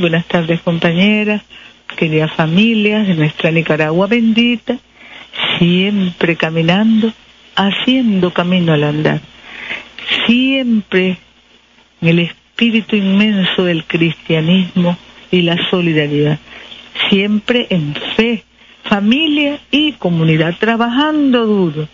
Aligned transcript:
Buenas 0.00 0.24
tardes, 0.26 0.60
compañeras, 0.62 1.42
queridas 1.96 2.32
familias 2.32 3.06
de 3.06 3.14
nuestra 3.14 3.50
Nicaragua 3.50 4.06
bendita, 4.06 4.78
siempre 5.58 6.36
caminando, 6.36 7.12
haciendo 7.56 8.32
camino 8.32 8.72
al 8.72 8.84
andar, 8.84 9.20
siempre 10.26 11.18
en 12.00 12.08
el 12.08 12.18
espíritu 12.20 12.96
inmenso 12.96 13.64
del 13.64 13.84
cristianismo 13.84 14.96
y 15.30 15.42
la 15.42 15.58
solidaridad, 15.68 16.38
siempre 17.10 17.66
en 17.68 17.94
fe, 18.16 18.44
familia 18.84 19.60
y 19.70 19.92
comunidad, 19.92 20.56
trabajando 20.58 21.46
duro, 21.46 21.86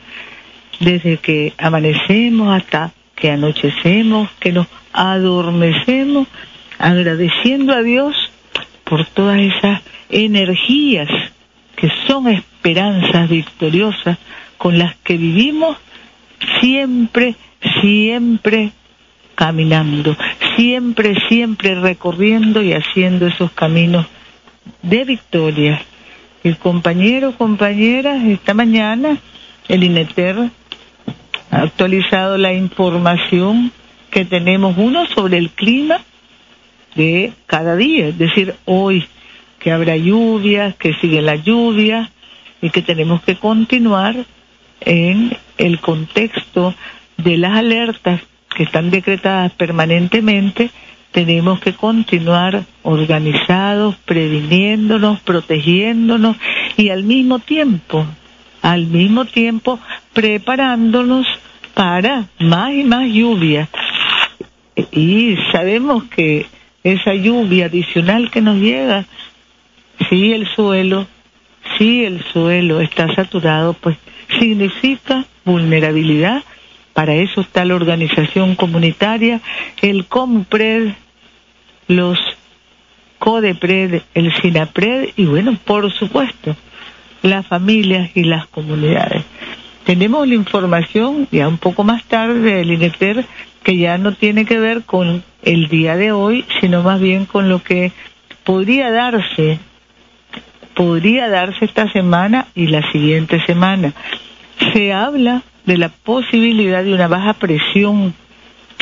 desde 0.78 1.16
que 1.16 1.52
amanecemos 1.58 2.56
hasta 2.56 2.92
que 3.16 3.32
anochecemos, 3.32 4.30
que 4.38 4.52
nos 4.52 4.68
adormecemos, 4.92 6.28
agradeciendo 6.78 7.72
a 7.72 7.82
Dios 7.82 8.14
por 8.84 9.04
todas 9.06 9.38
esas 9.38 9.82
energías 10.08 11.08
que 11.76 11.90
son 12.06 12.28
esperanzas 12.28 13.28
victoriosas 13.28 14.18
con 14.56 14.78
las 14.78 14.96
que 14.96 15.16
vivimos 15.16 15.76
siempre, 16.60 17.34
siempre 17.80 18.72
caminando, 19.34 20.16
siempre, 20.56 21.14
siempre 21.28 21.74
recorriendo 21.76 22.62
y 22.62 22.72
haciendo 22.72 23.26
esos 23.26 23.52
caminos 23.52 24.06
de 24.82 25.04
victoria. 25.04 25.80
El 26.42 26.56
compañero, 26.56 27.32
compañeras, 27.36 28.24
esta 28.24 28.54
mañana 28.54 29.18
el 29.68 29.84
INETER 29.84 30.50
ha 31.50 31.60
actualizado 31.60 32.38
la 32.38 32.52
información 32.52 33.70
que 34.10 34.24
tenemos, 34.24 34.76
uno 34.78 35.06
sobre 35.06 35.38
el 35.38 35.50
clima 35.50 36.00
de 36.98 37.32
cada 37.46 37.76
día, 37.76 38.08
es 38.08 38.18
decir, 38.18 38.56
hoy 38.64 39.06
que 39.60 39.70
habrá 39.70 39.96
lluvias, 39.96 40.74
que 40.74 40.94
sigue 40.94 41.22
la 41.22 41.36
lluvia 41.36 42.10
y 42.60 42.70
que 42.70 42.82
tenemos 42.82 43.22
que 43.22 43.36
continuar 43.36 44.16
en 44.80 45.36
el 45.58 45.78
contexto 45.78 46.74
de 47.16 47.36
las 47.38 47.56
alertas 47.56 48.20
que 48.54 48.64
están 48.64 48.90
decretadas 48.90 49.52
permanentemente, 49.52 50.70
tenemos 51.12 51.60
que 51.60 51.72
continuar 51.72 52.64
organizados, 52.82 53.94
previniéndonos, 54.04 55.20
protegiéndonos 55.20 56.36
y 56.76 56.88
al 56.90 57.04
mismo 57.04 57.38
tiempo, 57.38 58.06
al 58.60 58.86
mismo 58.86 59.24
tiempo 59.24 59.78
preparándonos 60.12 61.26
para 61.74 62.26
más 62.40 62.72
y 62.72 62.82
más 62.82 63.06
lluvia. 63.08 63.68
Y 64.90 65.36
sabemos 65.52 66.04
que 66.04 66.46
esa 66.84 67.14
lluvia 67.14 67.66
adicional 67.66 68.30
que 68.30 68.40
nos 68.40 68.56
llega, 68.56 69.04
si 70.08 70.32
el 70.32 70.46
suelo, 70.48 71.06
si 71.76 72.04
el 72.04 72.22
suelo 72.24 72.80
está 72.80 73.14
saturado, 73.14 73.74
pues 73.74 73.96
significa 74.38 75.24
vulnerabilidad. 75.44 76.42
Para 76.92 77.14
eso 77.14 77.40
está 77.40 77.64
la 77.64 77.74
organización 77.74 78.56
comunitaria, 78.56 79.40
el 79.82 80.06
COMPRED, 80.06 80.92
los 81.86 82.18
CODEPRED, 83.18 84.02
el 84.14 84.32
SINAPRED 84.34 85.10
y 85.16 85.24
bueno, 85.24 85.56
por 85.64 85.92
supuesto, 85.92 86.56
las 87.22 87.46
familias 87.46 88.10
y 88.14 88.24
las 88.24 88.46
comunidades. 88.46 89.24
Tenemos 89.84 90.28
la 90.28 90.34
información 90.34 91.26
ya 91.30 91.48
un 91.48 91.58
poco 91.58 91.82
más 91.82 92.04
tarde 92.04 92.56
del 92.56 92.72
INETER 92.72 93.24
que 93.68 93.76
ya 93.76 93.98
no 93.98 94.12
tiene 94.12 94.46
que 94.46 94.58
ver 94.58 94.84
con 94.84 95.22
el 95.42 95.68
día 95.68 95.94
de 95.94 96.10
hoy, 96.10 96.46
sino 96.58 96.82
más 96.82 97.02
bien 97.02 97.26
con 97.26 97.50
lo 97.50 97.62
que 97.62 97.92
podría 98.42 98.90
darse, 98.90 99.58
podría 100.72 101.28
darse 101.28 101.66
esta 101.66 101.92
semana 101.92 102.46
y 102.54 102.68
la 102.68 102.90
siguiente 102.90 103.44
semana. 103.44 103.92
Se 104.72 104.94
habla 104.94 105.42
de 105.66 105.76
la 105.76 105.90
posibilidad 105.90 106.82
de 106.82 106.94
una 106.94 107.08
baja 107.08 107.34
presión. 107.34 108.14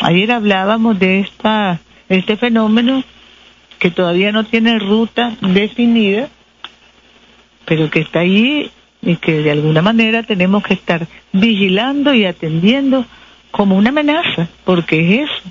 Ayer 0.02 0.30
hablábamos 0.30 0.96
de 1.00 1.18
esta, 1.18 1.80
este 2.08 2.36
fenómeno 2.36 3.02
que 3.80 3.90
todavía 3.90 4.30
no 4.30 4.44
tiene 4.44 4.78
ruta 4.78 5.32
definida, 5.40 6.28
pero 7.64 7.90
que 7.90 7.98
está 7.98 8.20
ahí 8.20 8.70
y 9.02 9.16
que 9.16 9.42
de 9.42 9.50
alguna 9.50 9.82
manera 9.82 10.22
tenemos 10.22 10.62
que 10.62 10.74
estar 10.74 11.08
vigilando 11.32 12.14
y 12.14 12.24
atendiendo 12.24 13.04
como 13.56 13.74
una 13.74 13.88
amenaza, 13.88 14.48
porque 14.64 15.00
es 15.00 15.30
eso. 15.30 15.50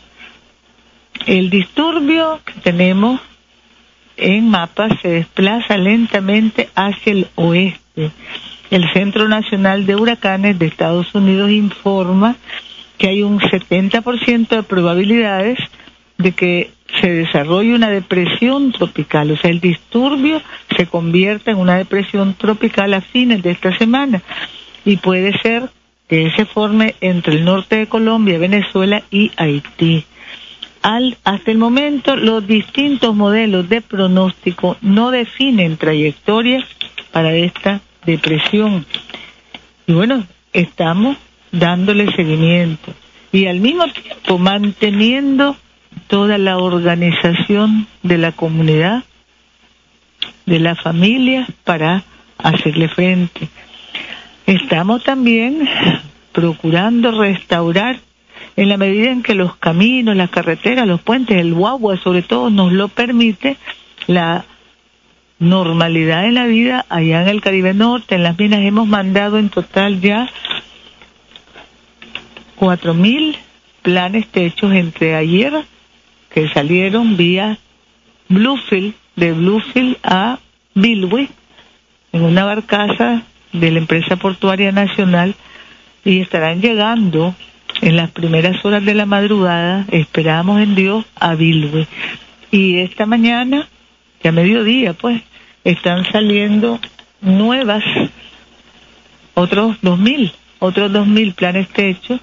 El 1.25 1.49
disturbio 1.49 2.39
que 2.45 2.53
tenemos 2.61 3.19
en 4.15 4.47
mapa 4.47 4.89
se 5.01 5.07
desplaza 5.07 5.75
lentamente 5.75 6.69
hacia 6.75 7.13
el 7.13 7.27
oeste. 7.33 8.11
El 8.69 8.93
Centro 8.93 9.27
Nacional 9.27 9.87
de 9.87 9.95
Huracanes 9.95 10.59
de 10.59 10.67
Estados 10.67 11.15
Unidos 11.15 11.49
informa 11.49 12.35
que 12.99 13.09
hay 13.09 13.23
un 13.23 13.39
70% 13.39 14.49
de 14.49 14.63
probabilidades 14.63 15.57
de 16.19 16.31
que 16.31 16.71
se 17.01 17.11
desarrolle 17.11 17.73
una 17.73 17.89
depresión 17.89 18.71
tropical, 18.71 19.31
o 19.31 19.37
sea, 19.37 19.49
el 19.49 19.59
disturbio 19.59 20.41
se 20.77 20.85
convierta 20.85 21.49
en 21.49 21.57
una 21.57 21.75
depresión 21.75 22.35
tropical 22.35 22.93
a 22.93 23.01
fines 23.01 23.41
de 23.41 23.49
esta 23.49 23.75
semana 23.75 24.21
y 24.85 24.97
puede 24.97 25.37
ser 25.39 25.69
que 26.07 26.31
se 26.31 26.45
forme 26.45 26.95
entre 27.01 27.35
el 27.35 27.45
norte 27.45 27.77
de 27.77 27.87
Colombia, 27.87 28.37
Venezuela 28.37 29.03
y 29.09 29.31
Haití. 29.37 30.05
Al, 30.81 31.17
hasta 31.23 31.51
el 31.51 31.57
momento, 31.57 32.15
los 32.15 32.45
distintos 32.45 33.15
modelos 33.15 33.67
de 33.69 33.81
pronóstico 33.81 34.77
no 34.81 35.09
definen 35.09 35.77
trayectorias 35.77 36.63
para 37.11 37.33
esta 37.33 37.81
depresión. 38.05 38.85
Y 39.87 39.93
bueno, 39.93 40.25
estamos 40.53 41.17
dándole 41.51 42.11
seguimiento 42.15 42.93
y 43.31 43.47
al 43.47 43.59
mismo 43.59 43.85
tiempo 43.87 44.37
manteniendo 44.37 45.57
toda 46.07 46.37
la 46.37 46.57
organización 46.57 47.87
de 48.03 48.17
la 48.17 48.31
comunidad, 48.31 49.03
de 50.45 50.59
la 50.59 50.75
familia, 50.75 51.47
para 51.63 52.03
hacerle 52.37 52.87
frente. 52.87 53.49
Estamos 54.45 55.03
también 55.03 55.67
procurando 56.31 57.11
restaurar 57.11 57.99
en 58.55 58.69
la 58.69 58.77
medida 58.77 59.11
en 59.11 59.23
que 59.23 59.33
los 59.33 59.55
caminos, 59.55 60.15
las 60.15 60.29
carreteras, 60.29 60.87
los 60.87 61.01
puentes, 61.01 61.37
el 61.37 61.53
guagua 61.53 61.97
sobre 61.97 62.21
todo 62.21 62.49
nos 62.49 62.71
lo 62.71 62.87
permite, 62.87 63.57
la 64.07 64.45
normalidad 65.39 66.25
en 66.25 66.35
la 66.35 66.45
vida 66.45 66.85
allá 66.89 67.23
en 67.23 67.29
el 67.29 67.41
Caribe 67.41 67.73
Norte, 67.73 68.15
en 68.15 68.23
las 68.23 68.37
minas 68.37 68.61
hemos 68.61 68.87
mandado 68.87 69.37
en 69.37 69.49
total 69.49 69.99
ya 69.99 70.29
cuatro 72.55 72.93
mil 72.93 73.35
planes 73.81 74.27
techos 74.27 74.73
entre 74.73 75.15
ayer 75.15 75.53
que 76.29 76.49
salieron 76.49 77.17
vía 77.17 77.57
Bluefield, 78.29 78.93
de 79.15 79.33
Bluefield 79.33 79.97
a 80.03 80.39
Bilwi, 80.73 81.29
en 82.11 82.23
una 82.23 82.45
barcaza 82.45 83.23
de 83.59 83.71
la 83.71 83.79
empresa 83.79 84.15
portuaria 84.15 84.71
nacional, 84.71 85.35
y 86.03 86.21
estarán 86.21 86.61
llegando 86.61 87.35
en 87.81 87.95
las 87.95 88.11
primeras 88.11 88.63
horas 88.63 88.85
de 88.85 88.93
la 88.93 89.05
madrugada, 89.05 89.85
esperamos 89.91 90.61
en 90.61 90.75
Dios, 90.75 91.05
a 91.19 91.35
Bilwi. 91.35 91.87
Y 92.51 92.77
esta 92.77 93.05
mañana, 93.05 93.67
ya 94.23 94.31
mediodía, 94.31 94.93
pues, 94.93 95.21
están 95.63 96.05
saliendo 96.11 96.79
nuevas, 97.21 97.83
otros 99.33 99.77
dos 99.81 99.97
mil, 99.99 100.31
otros 100.59 100.91
dos 100.91 101.07
mil 101.07 101.33
planes 101.33 101.67
techos, 101.69 102.21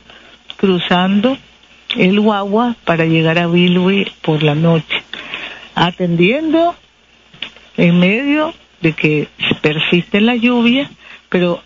cruzando 0.57 1.37
el 1.97 2.21
guagua 2.21 2.77
para 2.85 3.05
llegar 3.05 3.39
a 3.39 3.47
Bilwi 3.47 4.07
por 4.23 4.43
la 4.43 4.55
noche, 4.55 5.03
atendiendo 5.75 6.75
en 7.77 7.99
medio 7.99 8.55
de 8.81 8.93
que 8.93 9.29
persiste 9.61 10.21
la 10.21 10.37
lluvia, 10.37 10.91
pero 11.33 11.63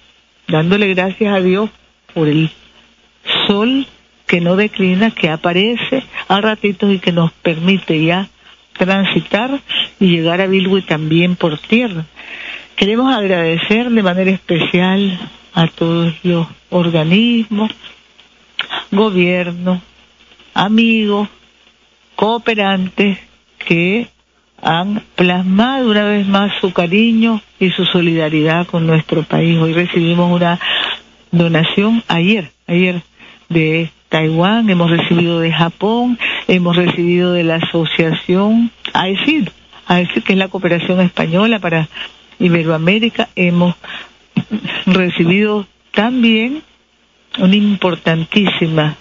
dándole 0.46 0.94
gracias 0.94 1.34
a 1.34 1.40
Dios 1.40 1.68
por 2.14 2.28
el 2.28 2.50
sol 3.48 3.84
que 4.26 4.40
no 4.40 4.54
declina, 4.54 5.10
que 5.10 5.28
aparece 5.28 6.04
a 6.28 6.40
ratitos 6.40 6.92
y 6.92 7.00
que 7.00 7.10
nos 7.10 7.32
permite 7.32 8.02
ya 8.02 8.28
transitar 8.78 9.60
y 9.98 10.06
llegar 10.06 10.40
a 10.40 10.46
Bilwi 10.46 10.82
también 10.82 11.34
por 11.34 11.58
tierra. 11.58 12.04
Queremos 12.76 13.12
agradecer 13.12 13.90
de 13.90 14.02
manera 14.04 14.30
especial 14.30 15.18
a 15.52 15.66
todos 15.66 16.14
los 16.22 16.46
organismos, 16.70 17.72
gobiernos, 18.92 19.80
amigos, 20.54 21.28
cooperantes 22.14 23.18
que 23.58 24.06
han 24.62 25.02
plasmado 25.14 25.90
una 25.90 26.04
vez 26.04 26.26
más 26.26 26.52
su 26.60 26.72
cariño 26.72 27.40
y 27.60 27.70
su 27.70 27.84
solidaridad 27.84 28.66
con 28.66 28.86
nuestro 28.86 29.22
país. 29.22 29.58
Hoy 29.58 29.72
recibimos 29.72 30.32
una 30.32 30.58
donación 31.30 32.02
ayer, 32.08 32.50
ayer 32.66 33.02
de 33.48 33.90
Taiwán, 34.08 34.70
hemos 34.70 34.90
recibido 34.90 35.40
de 35.40 35.52
Japón, 35.52 36.18
hemos 36.48 36.76
recibido 36.76 37.32
de 37.32 37.44
la 37.44 37.56
asociación 37.56 38.70
AECID, 38.92 39.48
a 39.86 39.96
decir 39.96 40.22
que 40.22 40.32
es 40.32 40.38
la 40.38 40.48
cooperación 40.48 41.00
española 41.00 41.58
para 41.58 41.88
Iberoamérica, 42.38 43.28
hemos 43.36 43.74
recibido 44.86 45.66
también 45.92 46.62
una 47.38 47.56
importantísima 47.56 48.96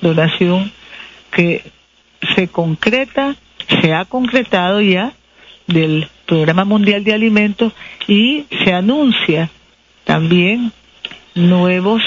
donación 0.00 0.70
que 1.30 1.62
se 2.34 2.48
concreta, 2.48 3.36
se 3.68 3.94
ha 3.94 4.04
concretado 4.04 4.80
ya 4.80 5.12
del 5.66 6.08
Programa 6.26 6.64
Mundial 6.64 7.04
de 7.04 7.14
Alimentos 7.14 7.72
y 8.06 8.46
se 8.64 8.72
anuncia 8.72 9.50
también 10.04 10.72
nuevos 11.34 12.02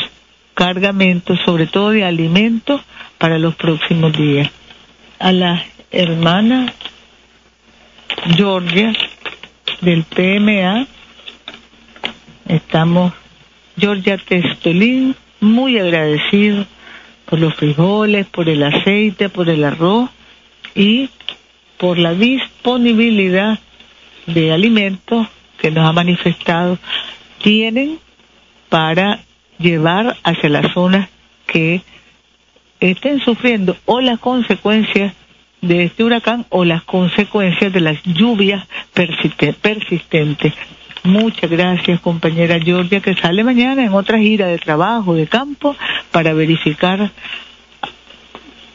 cargamentos, 0.53 1.39
sobre 1.45 1.67
todo 1.67 1.91
de 1.91 2.03
alimentos, 2.03 2.81
para 3.17 3.37
los 3.37 3.55
próximos 3.55 4.13
días. 4.17 4.49
A 5.19 5.31
la 5.31 5.63
hermana 5.91 6.73
Georgia 8.35 8.93
del 9.81 10.03
PMA, 10.03 10.87
estamos, 12.47 13.13
Georgia 13.77 14.17
Testolín, 14.17 15.15
muy 15.39 15.77
agradecido 15.77 16.65
por 17.25 17.39
los 17.39 17.55
frijoles, 17.55 18.27
por 18.27 18.49
el 18.49 18.63
aceite, 18.63 19.29
por 19.29 19.49
el 19.49 19.63
arroz 19.63 20.09
y 20.75 21.09
por 21.81 21.97
la 21.97 22.13
disponibilidad 22.13 23.57
de 24.27 24.51
alimentos 24.51 25.25
que 25.57 25.71
nos 25.71 25.89
ha 25.89 25.91
manifestado 25.91 26.77
tienen 27.41 27.97
para 28.69 29.21
llevar 29.57 30.15
hacia 30.21 30.49
las 30.49 30.71
zonas 30.73 31.09
que 31.47 31.81
estén 32.79 33.19
sufriendo 33.21 33.75
o 33.85 33.99
las 33.99 34.19
consecuencias 34.19 35.15
de 35.61 35.85
este 35.85 36.03
huracán 36.03 36.45
o 36.49 36.65
las 36.65 36.83
consecuencias 36.83 37.73
de 37.73 37.81
las 37.81 37.97
lluvias 38.03 38.67
persistentes. 38.93 40.53
Muchas 41.01 41.49
gracias, 41.49 41.99
compañera 41.99 42.59
Georgia, 42.59 42.99
que 42.99 43.15
sale 43.15 43.43
mañana 43.43 43.83
en 43.83 43.93
otra 43.93 44.19
gira 44.19 44.45
de 44.45 44.59
trabajo, 44.59 45.15
de 45.15 45.25
campo, 45.25 45.75
para 46.11 46.33
verificar 46.33 47.09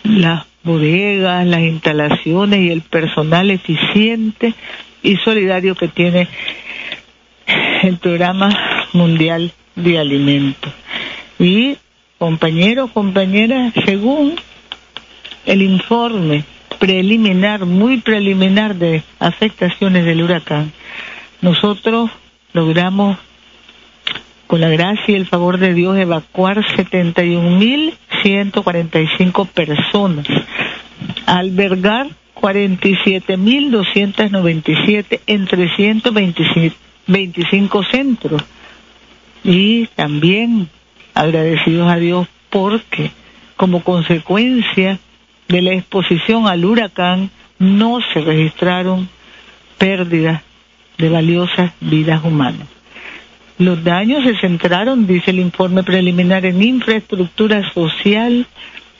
las 0.02 0.44
bodegas, 0.66 1.46
las 1.46 1.60
instalaciones 1.60 2.60
y 2.60 2.70
el 2.70 2.82
personal 2.82 3.50
eficiente 3.50 4.52
y 5.02 5.16
solidario 5.16 5.74
que 5.74 5.88
tiene 5.88 6.28
el 7.82 7.96
programa 7.98 8.50
mundial 8.92 9.52
de 9.76 9.98
alimentos. 9.98 10.72
Y 11.38 11.78
compañeros, 12.18 12.90
compañeras, 12.90 13.72
según 13.84 14.36
el 15.46 15.62
informe 15.62 16.44
preliminar, 16.78 17.64
muy 17.64 17.98
preliminar 17.98 18.74
de 18.74 19.02
afectaciones 19.18 20.04
del 20.04 20.22
huracán, 20.22 20.72
nosotros 21.40 22.10
logramos, 22.52 23.18
con 24.46 24.60
la 24.60 24.68
gracia 24.68 25.04
y 25.08 25.14
el 25.14 25.26
favor 25.26 25.58
de 25.58 25.74
Dios, 25.74 25.96
evacuar 25.98 26.64
71.145 28.26 29.46
personas, 29.48 30.26
albergar 31.26 32.08
47.297 32.34 35.20
en 35.26 35.46
325 35.46 37.84
centros. 37.84 38.42
Y 39.44 39.86
también 39.94 40.68
agradecidos 41.14 41.90
a 41.90 41.96
Dios 41.96 42.26
porque 42.50 43.10
como 43.56 43.82
consecuencia 43.84 44.98
de 45.48 45.62
la 45.62 45.72
exposición 45.74 46.48
al 46.48 46.64
huracán 46.64 47.30
no 47.58 48.00
se 48.12 48.20
registraron 48.20 49.08
pérdidas 49.78 50.42
de 50.98 51.08
valiosas 51.08 51.72
vidas 51.80 52.22
humanas. 52.24 52.75
Los 53.58 53.82
daños 53.82 54.22
se 54.24 54.36
centraron, 54.38 55.06
dice 55.06 55.30
el 55.30 55.38
informe 55.38 55.82
preliminar, 55.82 56.44
en 56.44 56.62
infraestructura 56.62 57.70
social, 57.72 58.46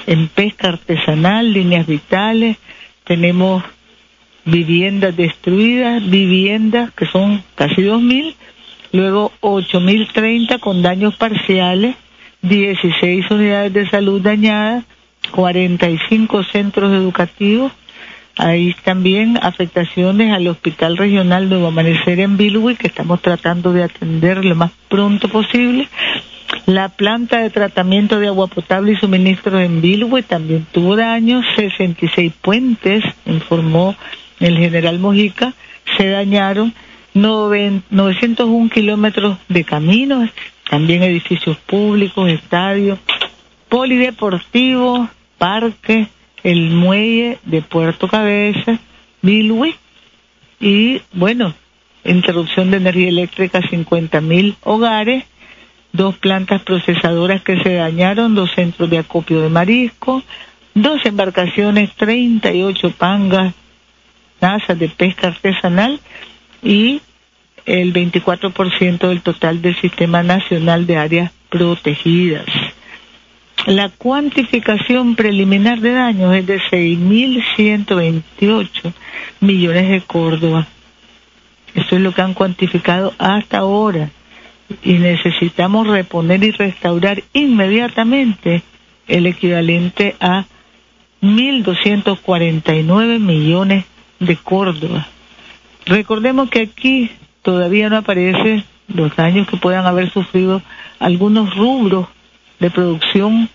en 0.06 0.28
pesca 0.28 0.68
artesanal, 0.68 1.52
líneas 1.52 1.86
vitales, 1.86 2.56
tenemos 3.04 3.62
viviendas 4.46 5.14
destruidas, 5.14 6.08
viviendas 6.08 6.90
que 6.92 7.06
son 7.06 7.42
casi 7.54 7.82
2.000, 7.82 8.34
luego 8.92 9.32
8.030 9.40 10.58
con 10.60 10.80
daños 10.80 11.16
parciales, 11.16 11.96
16 12.42 13.30
unidades 13.30 13.72
de 13.74 13.90
salud 13.90 14.22
dañadas, 14.22 14.84
45 15.32 16.44
centros 16.44 16.92
educativos, 16.92 17.72
hay 18.36 18.74
también 18.84 19.38
afectaciones 19.40 20.32
al 20.32 20.46
Hospital 20.46 20.98
Regional 20.98 21.48
Nuevo 21.48 21.68
Amanecer 21.68 22.20
en 22.20 22.36
Bilwi, 22.36 22.76
que 22.76 22.86
estamos 22.86 23.22
tratando 23.22 23.72
de 23.72 23.82
atender 23.82 24.44
lo 24.44 24.54
más 24.54 24.72
pronto 24.88 25.28
posible. 25.28 25.88
La 26.66 26.90
planta 26.90 27.38
de 27.38 27.50
tratamiento 27.50 28.20
de 28.20 28.28
agua 28.28 28.46
potable 28.46 28.92
y 28.92 28.96
suministro 28.96 29.58
en 29.58 29.80
Bilwi 29.80 30.22
también 30.22 30.66
tuvo 30.70 30.96
daños, 30.96 31.46
66 31.56 32.32
puentes, 32.42 33.02
informó 33.24 33.96
el 34.38 34.58
general 34.58 34.98
Mojica, 34.98 35.54
se 35.96 36.08
dañaron 36.08 36.74
901 37.14 38.68
kilómetros 38.68 39.38
de 39.48 39.64
caminos, 39.64 40.28
también 40.68 41.02
edificios 41.02 41.56
públicos, 41.56 42.28
estadios, 42.28 42.98
polideportivos, 43.70 45.08
parques, 45.38 46.08
el 46.46 46.70
muelle 46.70 47.38
de 47.44 47.60
Puerto 47.60 48.06
Cabeza, 48.06 48.78
Bilwi, 49.20 49.74
y 50.60 51.02
bueno, 51.12 51.52
interrupción 52.04 52.70
de 52.70 52.76
energía 52.76 53.08
eléctrica 53.08 53.58
a 53.58 53.68
50 53.68 54.20
mil 54.20 54.54
hogares, 54.62 55.24
dos 55.92 56.16
plantas 56.18 56.62
procesadoras 56.62 57.42
que 57.42 57.60
se 57.64 57.74
dañaron, 57.74 58.36
dos 58.36 58.52
centros 58.54 58.88
de 58.88 58.98
acopio 58.98 59.40
de 59.40 59.48
marisco, 59.48 60.22
dos 60.72 61.04
embarcaciones, 61.04 61.92
38 61.96 62.92
pangas, 62.92 63.52
nazas 64.40 64.78
de 64.78 64.88
pesca 64.88 65.28
artesanal 65.28 65.98
y 66.62 67.00
el 67.64 67.92
24% 67.92 69.08
del 69.08 69.20
total 69.20 69.62
del 69.62 69.74
Sistema 69.80 70.22
Nacional 70.22 70.86
de 70.86 70.96
Áreas 70.96 71.32
Protegidas. 71.48 72.46
La 73.66 73.88
cuantificación 73.88 75.16
preliminar 75.16 75.80
de 75.80 75.92
daños 75.92 76.34
es 76.36 76.46
de 76.46 76.60
6.128 76.60 78.92
millones 79.40 79.88
de 79.88 80.00
Córdoba. 80.02 80.68
Eso 81.74 81.96
es 81.96 82.00
lo 82.00 82.12
que 82.12 82.22
han 82.22 82.34
cuantificado 82.34 83.12
hasta 83.18 83.58
ahora. 83.58 84.10
Y 84.84 84.92
necesitamos 84.94 85.88
reponer 85.88 86.44
y 86.44 86.52
restaurar 86.52 87.24
inmediatamente 87.32 88.62
el 89.08 89.26
equivalente 89.26 90.14
a 90.20 90.44
1.249 91.22 93.18
millones 93.18 93.84
de 94.20 94.36
Córdoba. 94.36 95.08
Recordemos 95.86 96.50
que 96.50 96.62
aquí 96.62 97.10
todavía 97.42 97.88
no 97.88 97.96
aparecen 97.96 98.62
los 98.86 99.16
daños 99.16 99.48
que 99.48 99.56
puedan 99.56 99.86
haber 99.86 100.12
sufrido 100.12 100.62
algunos 101.00 101.52
rubros 101.56 102.06
de 102.60 102.70
producción 102.70 103.48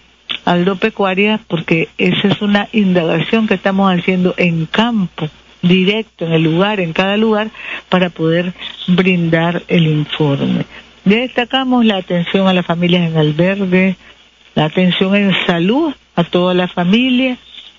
agropecuaria 0.52 1.40
porque 1.48 1.90
esa 1.98 2.28
es 2.28 2.42
una 2.42 2.68
indagación 2.72 3.48
que 3.48 3.54
estamos 3.54 3.92
haciendo 3.94 4.34
en 4.38 4.66
campo, 4.66 5.30
directo, 5.62 6.26
en 6.26 6.34
el 6.34 6.44
lugar, 6.44 6.80
en 6.80 6.94
cada 6.94 7.18
lugar, 7.18 7.50
para 7.90 8.10
poder 8.10 8.54
brindar 8.88 9.64
el 9.68 9.88
informe. 9.88 10.66
Destacamos 11.06 11.86
la 11.86 11.98
atención 11.98 12.48
a 12.48 12.54
las 12.54 12.66
familias 12.66 13.10
en 13.10 13.18
albergue, 13.18 13.96
la 14.56 14.66
atención 14.66 15.16
en 15.16 15.34
salud 15.46 15.94
a 16.16 16.24
toda 16.24 16.54
la 16.54 16.68
familia, 16.68 17.38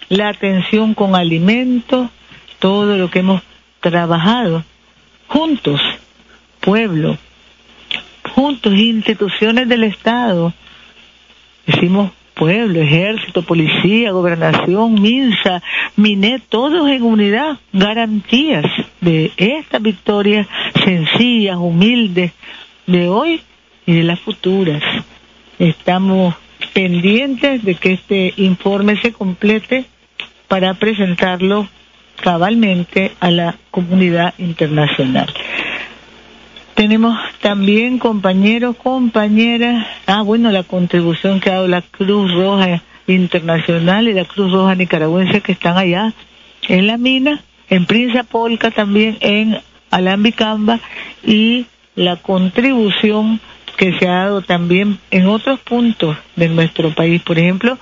la 0.09 0.29
atención 0.29 0.95
con 0.95 1.15
alimentos, 1.15 2.09
todo 2.59 2.97
lo 2.97 3.11
que 3.11 3.21
hemos 3.21 3.43
trabajado 3.81 4.65
juntos, 5.27 5.81
pueblo, 6.61 7.17
juntos, 8.35 8.75
instituciones 8.75 9.69
del 9.69 9.85
Estado, 9.85 10.53
decimos 11.67 12.11
pueblo, 12.35 12.81
ejército, 12.81 13.43
policía, 13.43 14.13
gobernación, 14.13 15.01
MINSA, 15.01 15.63
MINET, 15.97 16.43
todos 16.49 16.89
en 16.89 17.03
unidad, 17.03 17.59
garantías 17.73 18.65
de 19.01 19.33
estas 19.37 19.83
victorias 19.83 20.47
sencillas, 20.85 21.57
humildes, 21.57 22.33
de 22.87 23.09
hoy 23.09 23.41
y 23.87 23.93
de 23.95 24.05
las 24.05 24.21
futuras. 24.21 24.83
Estamos 25.59 26.35
pendientes 26.73 27.65
de 27.65 27.75
que 27.75 27.93
este 27.93 28.35
informe 28.37 28.97
se 29.01 29.13
complete 29.13 29.85
para 30.49 30.75
presentarlo 30.75 31.69
cabalmente 32.23 33.13
a 33.21 33.31
la 33.31 33.57
comunidad 33.71 34.35
internacional. 34.39 35.33
Tenemos 36.75 37.19
también 37.41 37.99
compañeros, 37.99 38.77
compañeras, 38.77 39.87
ah 40.07 40.23
bueno, 40.23 40.51
la 40.51 40.63
contribución 40.63 41.41
que 41.41 41.51
ha 41.51 41.55
dado 41.55 41.69
la 41.69 41.83
Cruz 41.83 42.33
Roja 42.33 42.83
Internacional 43.07 44.09
y 44.09 44.15
la 44.15 44.25
Cruz 44.25 44.51
Roja 44.51 44.75
Nicaragüense 44.75 45.41
que 45.43 45.53
están 45.53 45.77
allá 45.77 46.13
en 46.69 46.87
la 46.87 46.97
mina 46.97 47.43
en 47.69 47.87
Prince 47.87 48.25
Polka, 48.25 48.71
también 48.71 49.19
en 49.21 49.59
Alambicamba 49.91 50.81
y 51.23 51.67
la 51.95 52.17
contribución 52.17 53.41
que 53.77 53.99
se 53.99 54.09
ha 54.09 54.25
dado 54.25 54.43
también 54.43 54.99
en 55.11 55.27
otros 55.27 55.61
puntos 55.61 56.17
de 56.37 56.49
nuestro 56.49 56.95
país. 56.95 57.23
Por 57.23 57.39
ejemplo, 57.39 57.79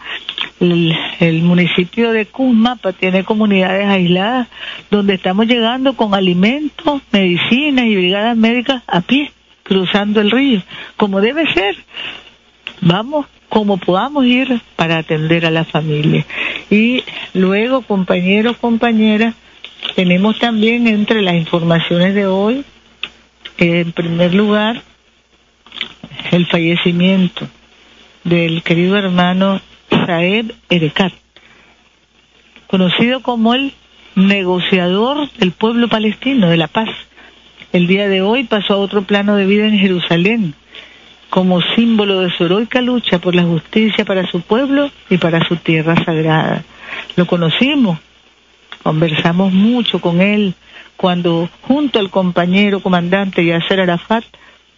el, 0.61 1.43
municipio 1.43 2.13
de 2.13 2.27
Cusmapa 2.27 2.93
tiene 2.93 3.25
comunidades 3.25 3.87
aisladas 3.87 4.49
donde 4.91 5.15
estamos 5.15 5.47
llegando 5.47 5.95
con 5.95 6.15
alimentos, 6.15 7.01
medicinas 7.11 7.87
y 7.87 7.97
brigadas 7.97 8.37
médicas 8.37 8.83
a 8.87 9.01
pie, 9.01 9.33
cruzando 9.63 10.21
el 10.21 10.31
río, 10.31 10.63
como 10.97 11.21
debe 11.21 11.51
ser. 11.53 11.77
Vamos 12.83 13.27
como 13.49 13.79
podamos 13.79 14.25
ir 14.27 14.61
para 14.77 14.99
atender 14.99 15.45
a 15.45 15.51
la 15.51 15.65
familia. 15.65 16.25
Y 16.71 17.03
luego, 17.35 17.83
compañeros, 17.83 18.57
compañeras, 18.59 19.35
tenemos 19.97 20.39
también 20.39 20.87
entre 20.87 21.23
las 21.23 21.35
informaciones 21.35 22.15
de 22.15 22.27
hoy, 22.27 22.65
en 23.59 23.93
primer 23.93 24.35
lugar, 24.35 24.83
el 26.31 26.47
fallecimiento 26.47 27.49
del 28.25 28.63
querido 28.63 28.97
hermano 28.97 29.61
Saeb 29.91 30.53
Erekat, 30.69 31.13
conocido 32.67 33.21
como 33.21 33.55
el 33.55 33.73
negociador 34.15 35.31
del 35.33 35.53
pueblo 35.53 35.89
palestino 35.89 36.49
de 36.49 36.57
la 36.57 36.69
paz. 36.69 36.89
El 37.73 37.87
día 37.87 38.09
de 38.09 38.23
hoy 38.23 38.45
pasó 38.45 38.75
a 38.75 38.79
otro 38.79 39.03
plano 39.03 39.37
de 39.37 39.47
vida 39.47 39.67
en 39.67 39.79
Jerusalén, 39.79 40.55
como 41.29 41.61
símbolo 41.75 42.21
de 42.21 42.31
su 42.31 42.45
heroica 42.45 42.81
lucha 42.81 43.19
por 43.19 43.35
la 43.35 43.45
justicia 43.45 44.05
para 44.05 44.29
su 44.31 44.41
pueblo 44.41 44.91
y 45.09 45.19
para 45.19 45.47
su 45.47 45.57
tierra 45.57 45.95
sagrada. 46.05 46.65
Lo 47.17 47.27
conocimos, 47.27 47.99
conversamos 48.83 49.53
mucho 49.53 50.01
con 50.01 50.21
él 50.21 50.55
cuando 50.97 51.49
junto 51.63 51.99
al 51.99 52.11
compañero 52.11 52.81
comandante 52.81 53.45
Yasser 53.45 53.81
Arafat 53.81 54.25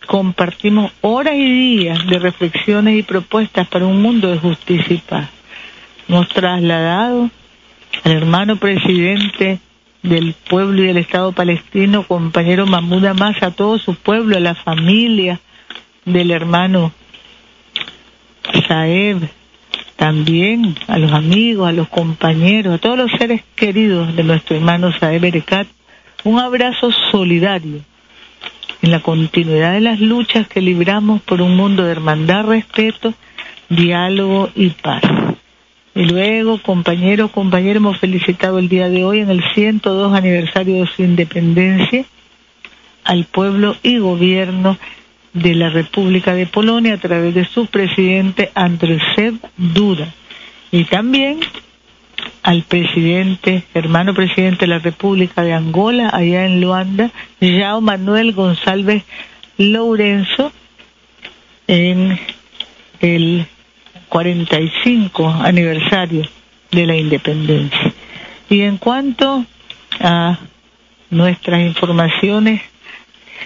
compartimos 0.07 0.93
horas 1.01 1.35
y 1.35 1.79
días 1.79 2.07
de 2.07 2.19
reflexiones 2.19 2.99
y 2.99 3.03
propuestas 3.03 3.69
para 3.69 3.87
un 3.87 4.03
mundo 4.03 4.31
de 4.31 4.39
justicia 4.39 4.95
y 4.95 4.99
paz. 4.99 5.29
Hemos 6.09 6.29
trasladado 6.29 7.31
al 8.05 8.13
hermano 8.13 8.57
presidente 8.57 9.59
del 10.03 10.35
pueblo 10.49 10.83
y 10.83 10.87
del 10.87 10.97
Estado 10.97 11.33
palestino, 11.33 12.03
compañero 12.07 12.67
Mahmoud 12.67 13.05
Amas, 13.07 13.43
a 13.43 13.53
todo 13.53 13.79
su 13.79 13.95
pueblo, 13.95 14.37
a 14.37 14.41
la 14.41 14.55
familia 14.55 15.41
del 16.05 16.31
hermano 16.31 16.93
Saeb, 18.67 19.29
también 19.97 20.75
a 20.89 20.99
los 20.99 21.13
amigos, 21.13 21.69
a 21.69 21.73
los 21.73 21.89
compañeros, 21.89 22.75
a 22.75 22.79
todos 22.79 22.99
los 22.99 23.13
seres 23.13 23.43
queridos 23.55 24.17
de 24.17 24.25
nuestro 24.25 24.57
hermano 24.57 24.93
Saeb 24.99 25.25
Erekat, 25.25 25.69
un 26.25 26.41
abrazo 26.41 26.91
solidario 27.11 27.81
en 28.83 28.91
la 28.91 29.01
continuidad 29.01 29.73
de 29.73 29.81
las 29.81 30.01
luchas 30.01 30.49
que 30.49 30.61
libramos 30.61 31.23
por 31.23 31.41
un 31.41 31.57
mundo 31.57 31.85
de 31.85 31.93
hermandad, 31.93 32.45
respeto, 32.45 33.15
diálogo 33.69 34.51
y 34.55 34.71
paz. 34.71 35.03
Y 35.95 36.05
luego, 36.05 36.59
compañeros, 36.61 37.31
compañeros, 37.31 37.77
hemos 37.77 37.99
felicitado 37.99 38.59
el 38.59 38.69
día 38.69 38.89
de 38.89 39.05
hoy 39.05 39.21
en 39.21 39.31
el 39.31 39.43
102 39.55 40.15
aniversario 40.15 40.81
de 40.81 40.87
su 40.87 41.03
independencia 41.03 42.05
al 43.05 43.25
pueblo 43.25 43.77
y 43.83 43.99
gobierno 43.99 44.79
de 45.33 45.55
la 45.55 45.71
República 45.71 46.35
de 46.35 46.47
Polonia 46.47 46.95
a 46.95 46.99
través 46.99 47.35
de 47.35 47.45
su 47.45 47.67
presidente 47.67 48.51
Andrzej 48.55 49.35
Duda. 49.57 50.13
Y 50.71 50.85
también 50.85 51.41
al 52.43 52.63
presidente, 52.63 53.65
hermano 53.75 54.15
presidente 54.15 54.61
de 54.61 54.67
la 54.69 54.79
República 54.79 55.43
de 55.43 55.53
Angola, 55.53 56.11
allá 56.13 56.45
en 56.47 56.61
Luanda, 56.61 57.11
João 57.41 57.81
Manuel 57.81 58.33
González 58.33 59.05
Lourenço, 59.59 60.53
en 61.69 62.19
el 63.01 63.47
45 64.09 65.29
aniversario 65.29 66.29
de 66.71 66.87
la 66.87 66.97
independencia. 66.97 67.93
Y 68.51 68.63
en 68.63 68.77
cuanto 68.77 69.45
a 70.01 70.39
nuestras 71.11 71.61
informaciones 71.61 72.63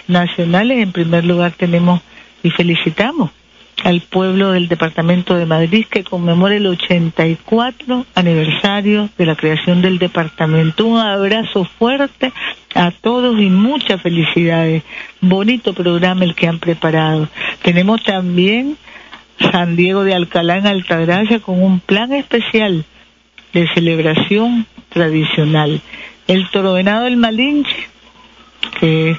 nacionales, 0.07 0.79
en 0.79 0.91
primer 0.91 1.25
lugar 1.25 1.51
tenemos 1.51 2.01
y 2.43 2.49
felicitamos 2.49 3.31
al 3.83 4.01
pueblo 4.01 4.51
del 4.51 4.67
Departamento 4.67 5.35
de 5.35 5.45
Madrid 5.45 5.85
que 5.89 6.03
conmemora 6.03 6.55
el 6.55 6.65
84 6.65 8.05
aniversario 8.15 9.09
de 9.17 9.25
la 9.25 9.35
creación 9.35 9.81
del 9.81 9.99
departamento. 9.99 10.85
Un 10.85 10.99
abrazo 10.99 11.63
fuerte 11.63 12.33
a 12.73 12.91
todos 12.91 13.39
y 13.39 13.49
muchas 13.49 14.01
felicidades. 14.01 14.83
Bonito 15.21 15.73
programa 15.73 16.23
el 16.23 16.35
que 16.35 16.47
han 16.47 16.59
preparado. 16.59 17.27
Tenemos 17.61 18.03
también 18.03 18.77
San 19.51 19.75
Diego 19.75 20.03
de 20.03 20.15
Alcalá 20.15 20.57
en 20.57 20.67
Altagracia 20.67 21.39
con 21.39 21.61
un 21.61 21.79
plan 21.79 22.11
especial 22.13 22.83
de 23.53 23.67
celebración 23.73 24.65
tradicional. 24.89 25.81
El 26.27 26.49
Toro 26.49 26.73
Venado 26.73 27.05
del 27.05 27.17
Malinche 27.17 27.87
que 28.79 29.17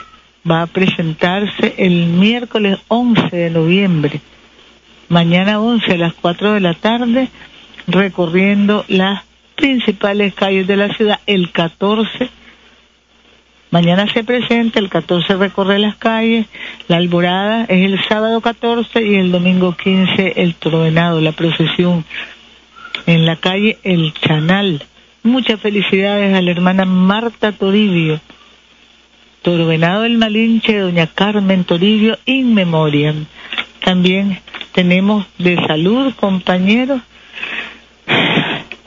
va 0.48 0.62
a 0.62 0.66
presentarse 0.66 1.74
el 1.78 2.06
miércoles 2.06 2.78
11 2.88 3.34
de 3.34 3.50
noviembre 3.50 4.20
mañana 5.08 5.60
11 5.60 5.92
a 5.92 5.98
las 5.98 6.14
4 6.14 6.54
de 6.54 6.60
la 6.60 6.74
tarde, 6.74 7.28
recorriendo 7.86 8.84
las 8.88 9.22
principales 9.56 10.34
calles 10.34 10.66
de 10.66 10.76
la 10.76 10.94
ciudad. 10.94 11.20
El 11.26 11.50
14, 11.50 12.30
mañana 13.70 14.06
se 14.12 14.24
presenta, 14.24 14.78
el 14.78 14.88
14 14.88 15.36
recorre 15.36 15.78
las 15.78 15.96
calles, 15.96 16.46
la 16.86 16.96
alborada 16.96 17.64
es 17.64 17.84
el 17.84 18.02
sábado 18.08 18.40
14 18.40 19.04
y 19.04 19.16
el 19.16 19.32
domingo 19.32 19.76
15 19.76 20.34
el 20.36 20.54
trovenado, 20.54 21.20
la 21.20 21.32
procesión 21.32 22.04
en 23.06 23.26
la 23.26 23.36
calle 23.36 23.78
El 23.82 24.12
Chanal. 24.14 24.84
Muchas 25.22 25.60
felicidades 25.60 26.34
a 26.34 26.42
la 26.42 26.50
hermana 26.50 26.84
Marta 26.84 27.52
Toribio. 27.52 28.20
Torvenado 29.42 30.04
el 30.04 30.18
Malinche, 30.18 30.78
doña 30.78 31.06
Carmen 31.06 31.64
Toribio, 31.64 32.18
in 32.26 32.54
memoriam. 32.54 33.26
También 33.88 34.38
tenemos 34.72 35.24
de 35.38 35.56
salud, 35.66 36.12
compañeros. 36.16 37.00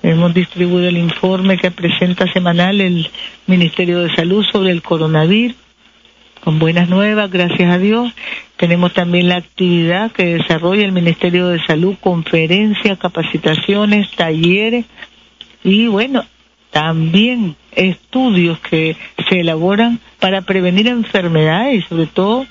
Hemos 0.04 0.32
distribuido 0.32 0.90
el 0.90 0.98
informe 0.98 1.58
que 1.58 1.72
presenta 1.72 2.32
semanal 2.32 2.80
el 2.82 3.10
Ministerio 3.48 4.02
de 4.02 4.14
Salud 4.14 4.46
sobre 4.52 4.70
el 4.70 4.84
coronavirus, 4.84 5.58
con 6.44 6.60
buenas 6.60 6.88
nuevas, 6.88 7.32
gracias 7.32 7.74
a 7.74 7.80
Dios. 7.80 8.14
Tenemos 8.58 8.94
también 8.94 9.28
la 9.28 9.38
actividad 9.38 10.12
que 10.12 10.36
desarrolla 10.36 10.86
el 10.86 10.92
Ministerio 10.92 11.48
de 11.48 11.66
Salud, 11.66 11.96
conferencias, 12.00 13.00
capacitaciones, 13.00 14.12
talleres 14.12 14.86
y 15.64 15.88
bueno, 15.88 16.26
también 16.70 17.56
estudios 17.72 18.60
que 18.60 18.96
se 19.28 19.40
elaboran 19.40 20.00
para 20.20 20.42
prevenir 20.44 20.88
enfermedades 20.88 21.86
y 21.86 21.88
sobre 21.88 22.06
todo 22.06 22.46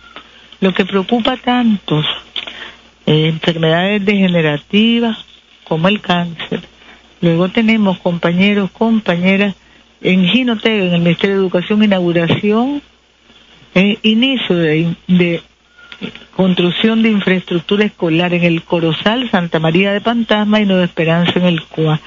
lo 0.60 0.74
que 0.74 0.84
preocupa 0.84 1.32
a 1.32 1.36
tantos, 1.36 2.04
eh, 3.06 3.28
enfermedades 3.28 4.04
degenerativas 4.04 5.18
como 5.64 5.88
el 5.88 6.00
cáncer. 6.00 6.60
Luego 7.20 7.48
tenemos 7.48 7.98
compañeros, 7.98 8.70
compañeras 8.70 9.54
en 10.00 10.26
Ginotega, 10.26 10.86
en 10.86 10.94
el 10.94 11.00
Ministerio 11.00 11.36
de 11.36 11.42
Educación, 11.42 11.84
inauguración, 11.84 12.82
eh, 13.74 13.98
inicio 14.02 14.56
de, 14.56 14.94
de 15.06 15.42
construcción 16.34 17.02
de 17.02 17.10
infraestructura 17.10 17.84
escolar 17.84 18.32
en 18.32 18.44
el 18.44 18.62
Corozal, 18.62 19.30
Santa 19.30 19.58
María 19.58 19.92
de 19.92 20.00
Pantasma 20.00 20.60
y 20.60 20.66
Nueva 20.66 20.84
Esperanza 20.84 21.32
en 21.36 21.44
el 21.44 21.62
CUA, 21.64 22.00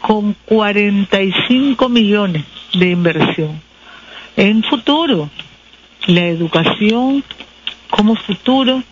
con 0.00 0.34
45 0.44 1.88
millones 1.88 2.44
de 2.74 2.90
inversión. 2.90 3.60
En 4.36 4.62
futuro, 4.64 5.30
la 6.06 6.26
educación 6.26 7.24
como 7.90 8.16
futuro 8.16 8.82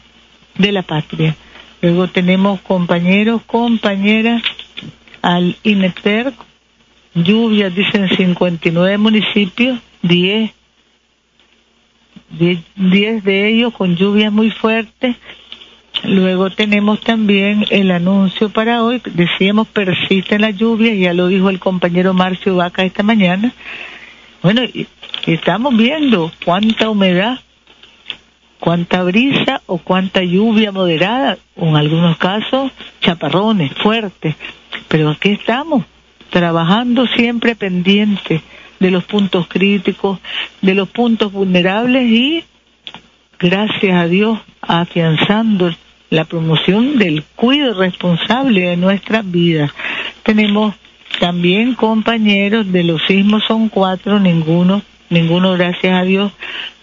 de 0.56 0.72
la 0.72 0.82
patria. 0.82 1.36
Luego 1.84 2.08
tenemos 2.08 2.62
compañeros, 2.62 3.42
compañeras 3.42 4.42
al 5.20 5.54
INETER, 5.64 6.32
lluvias, 7.14 7.74
dicen 7.74 8.08
59 8.08 8.96
municipios, 8.96 9.78
10, 10.00 10.50
10 12.76 13.24
de 13.24 13.48
ellos 13.48 13.74
con 13.74 13.96
lluvias 13.96 14.32
muy 14.32 14.50
fuertes. 14.50 15.16
Luego 16.04 16.48
tenemos 16.48 17.02
también 17.02 17.66
el 17.68 17.90
anuncio 17.90 18.48
para 18.48 18.82
hoy, 18.82 19.02
decíamos 19.12 19.68
persisten 19.68 20.40
las 20.40 20.56
lluvias, 20.56 20.96
ya 20.96 21.12
lo 21.12 21.26
dijo 21.26 21.50
el 21.50 21.58
compañero 21.58 22.14
Marcio 22.14 22.56
Vaca 22.56 22.82
esta 22.82 23.02
mañana. 23.02 23.52
Bueno, 24.42 24.62
estamos 25.26 25.76
viendo 25.76 26.32
cuánta 26.46 26.88
humedad 26.88 27.43
cuánta 28.64 29.02
brisa 29.02 29.60
o 29.66 29.76
cuánta 29.76 30.22
lluvia 30.22 30.72
moderada, 30.72 31.36
o 31.54 31.68
en 31.68 31.76
algunos 31.76 32.16
casos 32.16 32.72
chaparrones 33.02 33.70
fuertes. 33.74 34.36
Pero 34.88 35.10
aquí 35.10 35.32
estamos, 35.32 35.84
trabajando 36.30 37.06
siempre 37.06 37.56
pendiente 37.56 38.40
de 38.80 38.90
los 38.90 39.04
puntos 39.04 39.48
críticos, 39.48 40.18
de 40.62 40.74
los 40.74 40.88
puntos 40.88 41.30
vulnerables 41.30 42.04
y, 42.04 42.44
gracias 43.38 44.02
a 44.02 44.06
Dios, 44.06 44.38
afianzando 44.62 45.70
la 46.08 46.24
promoción 46.24 46.96
del 46.96 47.22
cuidado 47.22 47.78
responsable 47.78 48.62
de 48.62 48.78
nuestras 48.78 49.30
vidas. 49.30 49.72
Tenemos 50.22 50.74
también 51.20 51.74
compañeros 51.74 52.72
de 52.72 52.82
los 52.82 53.02
sismos, 53.06 53.42
son 53.46 53.68
cuatro, 53.68 54.18
ninguno, 54.20 54.80
ninguno, 55.10 55.52
gracias 55.52 55.92
a 55.92 56.02
Dios, 56.04 56.32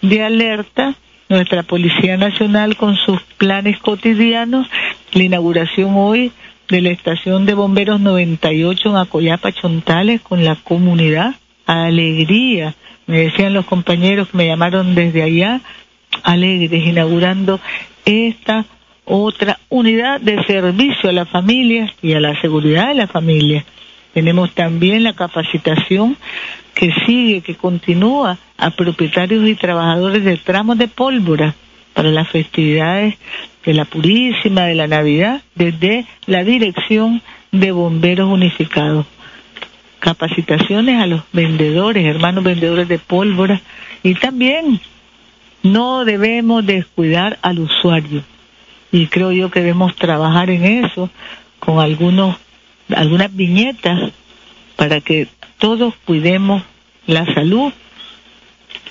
de 0.00 0.22
alerta. 0.22 0.94
Nuestra 1.32 1.62
Policía 1.62 2.18
Nacional 2.18 2.76
con 2.76 2.94
sus 2.94 3.22
planes 3.38 3.78
cotidianos, 3.78 4.68
la 5.12 5.22
inauguración 5.22 5.94
hoy 5.96 6.30
de 6.68 6.82
la 6.82 6.90
estación 6.90 7.46
de 7.46 7.54
bomberos 7.54 8.02
98 8.02 8.90
en 8.90 8.96
Acoyapa, 8.96 9.50
Chontales, 9.50 10.20
con 10.20 10.44
la 10.44 10.56
comunidad. 10.56 11.36
Alegría, 11.64 12.74
me 13.06 13.20
decían 13.20 13.54
los 13.54 13.64
compañeros 13.64 14.28
que 14.28 14.36
me 14.36 14.46
llamaron 14.46 14.94
desde 14.94 15.22
allá, 15.22 15.62
alegres, 16.22 16.86
inaugurando 16.86 17.60
esta 18.04 18.66
otra 19.06 19.58
unidad 19.70 20.20
de 20.20 20.44
servicio 20.44 21.08
a 21.08 21.14
la 21.14 21.24
familia 21.24 21.90
y 22.02 22.12
a 22.12 22.20
la 22.20 22.38
seguridad 22.42 22.88
de 22.88 22.94
la 22.94 23.06
familia. 23.06 23.64
Tenemos 24.12 24.52
también 24.52 25.02
la 25.02 25.14
capacitación 25.14 26.14
que 26.74 26.92
sigue, 27.06 27.42
que 27.42 27.54
continúa 27.54 28.38
a 28.56 28.70
propietarios 28.70 29.46
y 29.46 29.54
trabajadores 29.54 30.24
de 30.24 30.36
tramos 30.36 30.78
de 30.78 30.88
pólvora 30.88 31.54
para 31.94 32.10
las 32.10 32.28
festividades 32.28 33.16
de 33.64 33.74
la 33.74 33.84
Purísima, 33.84 34.62
de 34.62 34.74
la 34.74 34.86
Navidad, 34.86 35.42
desde 35.54 36.06
la 36.26 36.44
Dirección 36.44 37.22
de 37.52 37.72
Bomberos 37.72 38.30
Unificados. 38.30 39.06
Capacitaciones 40.00 41.00
a 41.00 41.06
los 41.06 41.22
vendedores, 41.32 42.04
hermanos 42.04 42.42
vendedores 42.42 42.88
de 42.88 42.98
pólvora, 42.98 43.60
y 44.02 44.14
también 44.14 44.80
no 45.62 46.04
debemos 46.04 46.66
descuidar 46.66 47.38
al 47.42 47.60
usuario. 47.60 48.22
Y 48.90 49.06
creo 49.06 49.32
yo 49.32 49.50
que 49.50 49.60
debemos 49.60 49.94
trabajar 49.94 50.50
en 50.50 50.84
eso 50.84 51.08
con 51.60 51.78
algunos, 51.78 52.36
algunas 52.94 53.34
viñetas 53.34 54.12
para 54.76 55.00
que 55.00 55.28
todos 55.62 55.94
cuidemos 56.04 56.64
la 57.06 57.24
salud, 57.34 57.72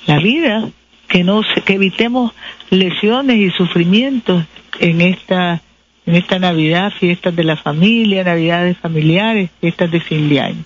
la 0.06 0.18
vida, 0.18 0.70
que 1.06 1.22
no 1.22 1.42
que 1.66 1.74
evitemos 1.74 2.32
lesiones 2.70 3.36
y 3.36 3.50
sufrimientos 3.50 4.44
en 4.80 5.02
esta 5.02 5.60
en 6.06 6.14
esta 6.16 6.38
Navidad, 6.38 6.90
fiestas 6.98 7.36
de 7.36 7.44
la 7.44 7.56
familia, 7.56 8.24
Navidades 8.24 8.78
familiares, 8.78 9.50
fiestas 9.60 9.90
de 9.90 10.00
fin 10.00 10.30
de 10.30 10.40
año. 10.40 10.64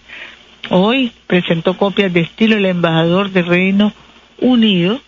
Hoy 0.70 1.10
presentó 1.26 1.76
copias 1.76 2.12
de 2.12 2.20
estilo 2.20 2.56
el 2.56 2.66
embajador 2.66 3.30
del 3.30 3.46
Reino 3.46 3.92
Unido, 4.40 5.00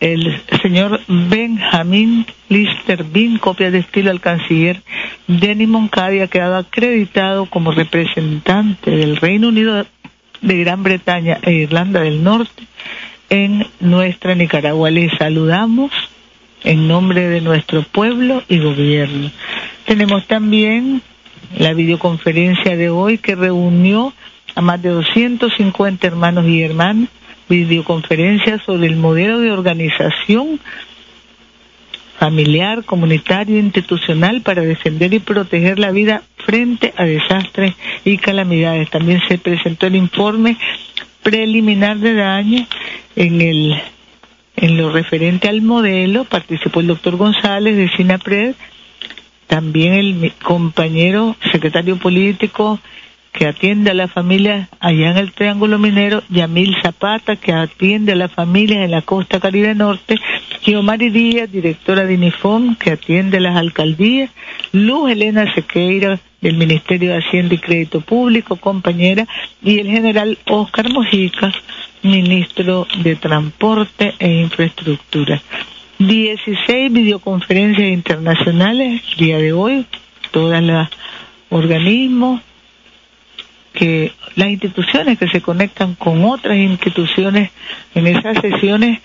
el 0.00 0.40
señor 0.62 1.00
Benjamin 1.08 2.26
Lister 2.48 3.04
Bin, 3.04 3.38
copia 3.38 3.70
de 3.70 3.78
estilo 3.78 4.10
al 4.10 4.20
canciller 4.20 4.82
Denis 5.26 5.68
Moncada, 5.68 6.22
ha 6.22 6.28
quedado 6.28 6.56
acreditado 6.56 7.46
como 7.46 7.72
representante 7.72 8.90
del 8.90 9.16
Reino 9.16 9.48
Unido 9.48 9.84
de 10.40 10.58
Gran 10.58 10.82
Bretaña 10.82 11.38
e 11.42 11.52
Irlanda 11.52 12.00
del 12.00 12.22
Norte 12.22 12.64
en 13.30 13.66
nuestra 13.80 14.34
Nicaragua. 14.34 14.90
Les 14.90 15.12
saludamos 15.18 15.90
en 16.62 16.88
nombre 16.88 17.28
de 17.28 17.40
nuestro 17.40 17.82
pueblo 17.82 18.42
y 18.48 18.58
gobierno. 18.58 19.30
Tenemos 19.86 20.26
también 20.26 21.02
la 21.58 21.72
videoconferencia 21.74 22.76
de 22.76 22.90
hoy 22.90 23.18
que 23.18 23.34
reunió 23.34 24.12
a 24.54 24.60
más 24.60 24.80
de 24.82 24.90
250 24.90 26.06
hermanos 26.06 26.46
y 26.46 26.62
hermanas, 26.62 27.08
videoconferencia 27.48 28.58
sobre 28.64 28.86
el 28.86 28.96
modelo 28.96 29.38
de 29.40 29.52
organización 29.52 30.60
familiar, 32.18 32.84
comunitario, 32.84 33.58
institucional 33.58 34.40
para 34.40 34.62
defender 34.62 35.12
y 35.12 35.18
proteger 35.18 35.78
la 35.78 35.90
vida 35.90 36.22
frente 36.38 36.94
a 36.96 37.04
desastres 37.04 37.74
y 38.04 38.18
calamidades. 38.18 38.90
También 38.90 39.20
se 39.28 39.38
presentó 39.38 39.86
el 39.86 39.96
informe 39.96 40.56
preliminar 41.22 41.98
de 41.98 42.14
daño 42.14 42.66
en 43.16 43.40
el 43.40 43.82
en 44.58 44.78
lo 44.78 44.90
referente 44.90 45.48
al 45.48 45.60
modelo 45.60 46.24
participó 46.24 46.80
el 46.80 46.86
doctor 46.86 47.16
González 47.16 47.76
de 47.76 47.90
SINAPRED, 47.90 48.54
también 49.46 49.92
el 49.92 50.32
compañero 50.42 51.36
secretario 51.52 51.98
político 51.98 52.80
que 53.36 53.46
atiende 53.46 53.90
a 53.90 53.94
la 53.94 54.08
familia 54.08 54.68
allá 54.80 55.10
en 55.10 55.18
el 55.18 55.32
Triángulo 55.32 55.78
Minero, 55.78 56.22
Yamil 56.30 56.74
Zapata, 56.82 57.36
que 57.36 57.52
atiende 57.52 58.12
a 58.12 58.16
la 58.16 58.28
familia 58.28 58.82
en 58.82 58.90
la 58.90 59.02
costa 59.02 59.40
Caribe 59.40 59.74
Norte, 59.74 60.16
y 60.64 60.74
Omar 60.74 60.98
Díaz, 60.98 61.52
directora 61.52 62.06
de 62.06 62.14
INIFOM, 62.14 62.76
que 62.76 62.92
atiende 62.92 63.36
a 63.36 63.40
las 63.40 63.56
alcaldías, 63.56 64.30
Luz 64.72 65.10
Elena 65.10 65.52
Sequeira, 65.54 66.18
del 66.40 66.56
Ministerio 66.56 67.10
de 67.10 67.18
Hacienda 67.18 67.54
y 67.54 67.58
Crédito 67.58 68.00
Público, 68.00 68.56
compañera, 68.56 69.26
y 69.62 69.80
el 69.80 69.88
general 69.88 70.38
Oscar 70.46 70.90
Mojica, 70.90 71.52
ministro 72.02 72.86
de 73.02 73.16
Transporte 73.16 74.14
e 74.18 74.40
Infraestructura. 74.40 75.42
16 75.98 76.90
videoconferencias 76.90 77.88
internacionales, 77.88 79.02
día 79.18 79.38
de 79.38 79.52
hoy, 79.52 79.86
todos 80.30 80.62
los 80.62 80.88
organismos, 81.50 82.40
que 83.76 84.12
las 84.34 84.48
instituciones 84.48 85.18
que 85.18 85.28
se 85.28 85.40
conectan 85.40 85.94
con 85.94 86.24
otras 86.24 86.56
instituciones 86.56 87.50
en 87.94 88.06
esas 88.06 88.38
sesiones 88.40 89.00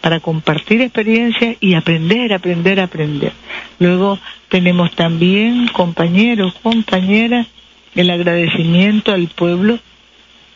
para 0.00 0.20
compartir 0.20 0.80
experiencias 0.80 1.56
y 1.60 1.74
aprender, 1.74 2.32
aprender, 2.32 2.80
aprender. 2.80 3.32
Luego 3.80 4.18
tenemos 4.48 4.92
también 4.92 5.66
compañeros, 5.68 6.54
compañeras, 6.62 7.48
el 7.96 8.10
agradecimiento 8.10 9.12
al 9.12 9.26
pueblo, 9.26 9.78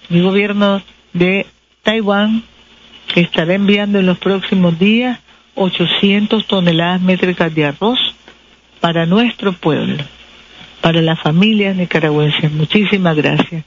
mi 0.09 0.21
gobierno 0.21 0.81
de 1.13 1.47
Taiwán 1.83 2.45
que 3.13 3.21
estará 3.23 3.55
enviando 3.55 3.99
en 3.99 4.07
los 4.07 4.19
próximos 4.19 4.79
días 4.79 5.19
800 5.57 6.47
toneladas 6.47 7.01
métricas 7.01 7.53
de 7.53 7.65
arroz 7.65 7.99
para 8.81 9.07
nuestro 9.07 9.53
pueblo, 9.53 10.05
para 10.81 11.03
las 11.03 11.21
familias 11.21 11.77
nicaragüenses. 11.77 12.51
Muchísimas 12.53 13.17
gracias. 13.17 13.65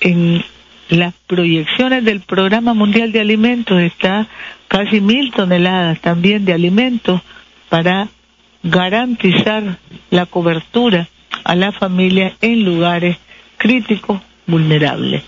En 0.00 0.44
las 0.88 1.14
proyecciones 1.26 2.04
del 2.04 2.20
Programa 2.20 2.74
Mundial 2.74 3.12
de 3.12 3.20
Alimentos 3.20 3.80
está 3.80 4.26
casi 4.68 5.00
mil 5.00 5.32
toneladas 5.32 6.00
también 6.00 6.44
de 6.44 6.52
alimentos 6.52 7.20
para 7.68 8.08
garantizar 8.62 9.78
la 10.10 10.26
cobertura 10.26 11.08
a 11.44 11.54
la 11.54 11.72
familia 11.72 12.34
en 12.40 12.64
lugares 12.64 13.18
críticos 13.56 14.20
vulnerables. 14.46 15.22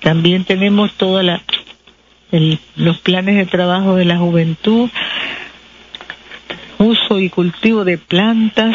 También 0.00 0.44
tenemos 0.44 0.92
todos 0.94 1.24
los 2.76 2.98
planes 3.00 3.36
de 3.36 3.46
trabajo 3.46 3.94
de 3.94 4.04
la 4.04 4.18
juventud, 4.18 4.90
uso 6.78 7.18
y 7.20 7.28
cultivo 7.30 7.84
de 7.84 7.98
plantas 7.98 8.74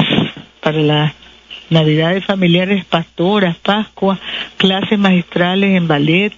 para 0.61 0.79
las 0.79 1.13
navidades 1.69 2.25
familiares, 2.25 2.85
pastoras, 2.85 3.55
Pascua, 3.57 4.19
clases 4.57 4.97
magistrales 4.97 5.75
en 5.75 5.87
ballet, 5.87 6.33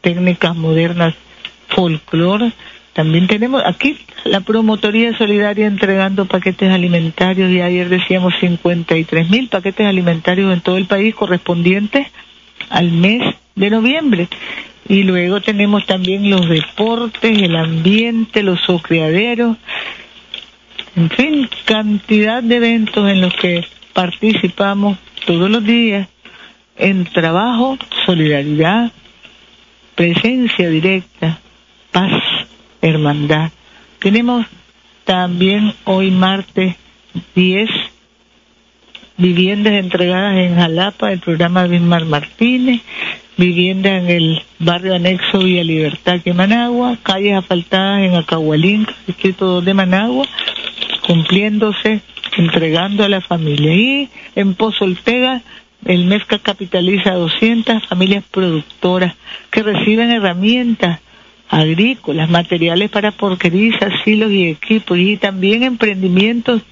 técnicas 0.00 0.56
modernas, 0.56 1.14
folclore. 1.68 2.52
También 2.92 3.26
tenemos 3.26 3.62
aquí 3.64 3.98
la 4.24 4.40
promotoría 4.40 5.16
solidaria 5.18 5.66
entregando 5.66 6.24
paquetes 6.24 6.72
alimentarios 6.72 7.50
y 7.50 7.60
ayer 7.60 7.88
decíamos 7.88 8.34
53 8.40 9.28
mil 9.28 9.48
paquetes 9.48 9.86
alimentarios 9.86 10.52
en 10.52 10.60
todo 10.60 10.76
el 10.78 10.86
país 10.86 11.14
correspondientes 11.14 12.06
al 12.70 12.90
mes 12.90 13.34
de 13.54 13.70
noviembre. 13.70 14.28
Y 14.88 15.02
luego 15.02 15.40
tenemos 15.40 15.84
también 15.84 16.30
los 16.30 16.48
deportes, 16.48 17.42
el 17.42 17.56
ambiente, 17.56 18.42
los 18.42 18.60
criaderos, 18.82 19.56
en 20.96 21.10
fin, 21.10 21.48
cantidad 21.66 22.42
de 22.42 22.56
eventos 22.56 23.10
en 23.10 23.20
los 23.20 23.34
que 23.34 23.64
participamos 23.96 24.98
todos 25.24 25.48
los 25.48 25.64
días 25.64 26.06
en 26.76 27.06
trabajo, 27.06 27.78
solidaridad, 28.04 28.92
presencia 29.94 30.68
directa, 30.68 31.38
paz, 31.92 32.22
hermandad. 32.82 33.50
Tenemos 33.98 34.44
también 35.04 35.72
hoy 35.84 36.10
martes 36.10 36.76
10 37.34 37.70
viviendas 39.16 39.72
entregadas 39.72 40.36
en 40.36 40.56
Jalapa, 40.56 41.10
el 41.10 41.20
programa 41.20 41.66
Bismar 41.66 42.04
Martínez, 42.04 42.82
vivienda 43.38 43.96
en 43.96 44.10
el 44.10 44.42
barrio 44.58 44.94
anexo 44.94 45.38
Villa 45.38 45.64
Libertad 45.64 46.20
de 46.22 46.34
Managua, 46.34 46.98
calles 47.02 47.38
asfaltadas 47.38 48.02
en 48.02 48.14
Acahualín, 48.14 48.86
distrito 49.06 49.62
de 49.62 49.72
Managua, 49.72 50.26
cumpliéndose, 51.06 52.02
entregando 52.36 53.04
a 53.04 53.08
la 53.08 53.20
familia. 53.20 53.74
Y 53.74 54.08
en 54.34 54.54
Pozo 54.54 54.84
Ortega, 54.84 55.42
el 55.84 56.06
MEFCA 56.06 56.38
capitaliza 56.38 57.12
a 57.12 57.16
200 57.16 57.86
familias 57.86 58.24
productoras 58.30 59.14
que 59.50 59.62
reciben 59.62 60.10
herramientas 60.10 61.00
agrícolas, 61.48 62.28
materiales 62.28 62.90
para 62.90 63.12
porquerizas, 63.12 63.92
silos 64.04 64.32
y 64.32 64.48
equipos 64.48 64.98
y 64.98 65.16
también 65.16 65.62
emprendimientos 65.62 66.62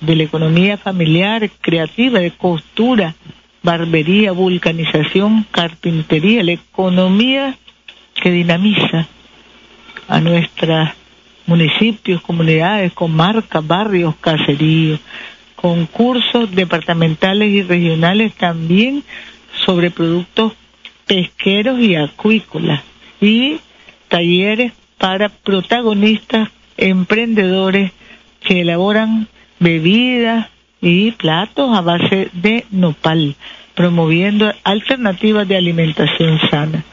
de 0.00 0.16
la 0.16 0.24
economía 0.24 0.76
familiar, 0.76 1.48
creativa, 1.60 2.18
de 2.18 2.32
costura, 2.32 3.14
barbería, 3.62 4.32
vulcanización, 4.32 5.46
carpintería, 5.50 6.42
la 6.42 6.52
economía 6.52 7.56
que 8.20 8.30
dinamiza 8.30 9.06
a 10.08 10.20
nuestros 10.20 10.90
municipios, 11.46 12.22
comunidades, 12.22 12.92
comarcas, 12.92 13.66
barrios, 13.66 14.14
caseríos, 14.16 15.00
concursos 15.56 16.50
departamentales 16.50 17.50
y 17.50 17.62
regionales 17.62 18.34
también 18.34 19.02
sobre 19.64 19.90
productos 19.90 20.52
pesqueros 21.06 21.80
y 21.80 21.96
acuícolas 21.96 22.82
y 23.20 23.58
talleres 24.08 24.72
para 24.98 25.28
protagonistas 25.28 26.48
emprendedores 26.76 27.92
que 28.40 28.60
elaboran 28.60 29.28
bebidas 29.58 30.48
y 30.80 31.12
platos 31.12 31.76
a 31.76 31.80
base 31.80 32.28
de 32.32 32.66
nopal, 32.70 33.36
promoviendo 33.74 34.52
alternativas 34.64 35.48
de 35.48 35.56
alimentación 35.56 36.38
sana. 36.50 36.84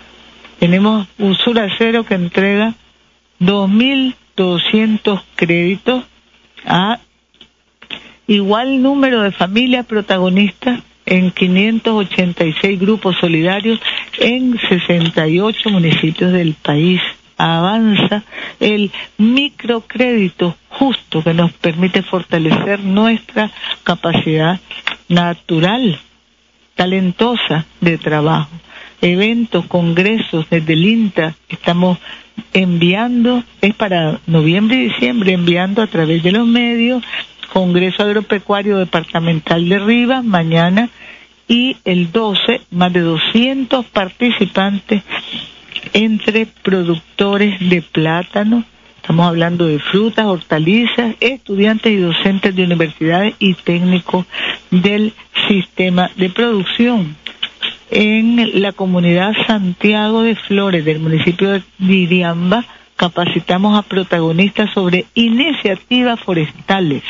Tenemos 0.60 1.08
Usura 1.18 1.68
Cero 1.78 2.06
que 2.06 2.14
entrega 2.16 2.76
2.200 4.42 5.22
créditos 5.36 6.04
a 6.66 7.00
igual 8.28 8.82
número 8.82 9.22
de 9.22 9.32
familias 9.32 9.86
protagonistas 9.86 10.80
en 11.06 11.32
586 11.32 12.80
grupos 12.80 13.18
solidarios 13.20 13.80
en 14.18 14.60
68 14.60 15.70
municipios 15.70 16.32
del 16.32 16.54
país. 16.56 17.02
Avanza 17.38 18.24
el 18.60 18.92
microcrédito 19.18 20.56
justo 20.70 21.24
que 21.24 21.34
nos 21.34 21.52
permite 21.54 22.04
fortalecer 22.04 22.80
nuestra 22.82 23.52
capacidad 23.84 24.60
natural, 25.10 26.00
talentosa 26.76 27.66
de 27.80 27.98
trabajo. 27.98 28.52
Eventos, 29.02 29.66
congresos 29.66 30.48
desde 30.52 30.74
el 30.74 30.86
INTA, 30.86 31.34
estamos 31.50 31.98
enviando, 32.54 33.44
es 33.62 33.74
para 33.76 34.20
noviembre 34.28 34.78
y 34.78 34.90
diciembre, 34.90 35.34
enviando 35.34 35.82
a 35.82 35.88
través 35.88 36.24
de 36.24 36.32
los 36.32 36.48
medios 36.48 37.04
Congreso 37.52 38.04
Agropecuario 38.04 38.78
Departamental 38.78 39.68
de 39.68 39.80
Rivas 39.80 40.24
mañana 40.24 40.90
y 41.48 41.76
el 41.84 42.12
12 42.12 42.62
más 42.72 42.94
de 42.94 43.02
200 43.02 43.86
participantes 43.88 45.04
entre 45.94 46.46
productores 46.46 47.60
de 47.70 47.82
plátano, 47.82 48.64
estamos 48.96 49.28
hablando 49.28 49.68
de 49.68 49.80
frutas, 49.80 50.26
hortalizas, 50.26 51.16
estudiantes 51.20 51.92
y 51.92 51.98
docentes 51.98 52.56
de 52.56 52.64
universidades 52.64 53.36
y 53.40 53.54
técnicos 53.56 54.26
del 54.70 55.14
sistema 55.48 56.10
de 56.16 56.30
producción. 56.30 57.18
En 57.94 58.62
la 58.62 58.72
comunidad 58.72 59.34
Santiago 59.48 60.24
de 60.24 60.36
Flores 60.36 60.86
del 60.86 61.00
municipio 61.00 61.52
de 61.52 61.64
Diriamba, 61.78 62.64
capacitamos 62.96 63.78
a 63.78 63.82
protagonistas 63.82 64.74
sobre 64.74 65.08
iniciativas 65.14 66.18
forestales. 66.22 67.04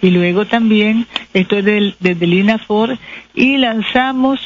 Y 0.00 0.08
luego 0.08 0.46
también, 0.46 1.06
esto 1.34 1.58
es 1.58 1.66
del, 1.66 1.96
desde 2.00 2.24
el 2.24 2.32
INAFOR, 2.32 2.96
y 3.34 3.58
lanzamos 3.58 4.40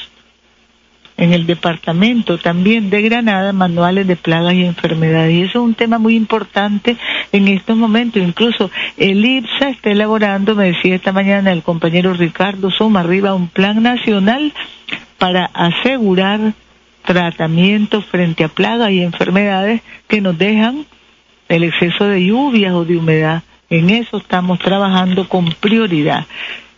en 1.17 1.33
el 1.35 1.47
departamento 1.47 2.39
también 2.39 2.91
de 2.91 3.03
Granada 3.03 3.53
manuales 3.53 4.09
de 4.09 4.17
plagas 4.17 4.55
y 4.55 4.65
enfermedades. 4.65 5.33
Y 5.33 5.43
eso 5.43 5.61
es 5.61 5.65
un 5.67 5.75
tema 5.75 5.99
muy 6.01 6.17
importante 6.17 6.97
en 7.31 7.47
estos 7.47 7.77
momentos. 7.77 8.21
Incluso 8.21 8.73
el 8.97 9.25
IPSA 9.25 9.69
está 9.69 9.91
elaborando, 9.91 10.57
me 10.57 10.73
decía 10.73 10.97
esta 10.97 11.13
mañana 11.13 11.53
el 11.53 11.63
compañero 11.63 12.13
Ricardo 12.13 12.73
Soma, 12.73 13.01
arriba 13.01 13.35
un 13.35 13.47
plan 13.47 13.85
nacional 13.85 14.53
para 15.21 15.45
asegurar 15.53 16.55
tratamientos 17.05 18.07
frente 18.07 18.43
a 18.43 18.49
plagas 18.49 18.91
y 18.91 19.03
enfermedades 19.03 19.83
que 20.09 20.23
nos 20.23 20.37
dejan 20.39 20.87
el 21.51 21.63
exceso 21.63 22.07
de 22.07 22.25
lluvias 22.25 22.73
o 22.73 22.87
de 22.87 22.97
humedad. 22.97 23.43
En 23.69 23.91
eso 23.91 24.17
estamos 24.17 24.59
trabajando 24.59 25.29
con 25.29 25.53
prioridad. 25.53 26.27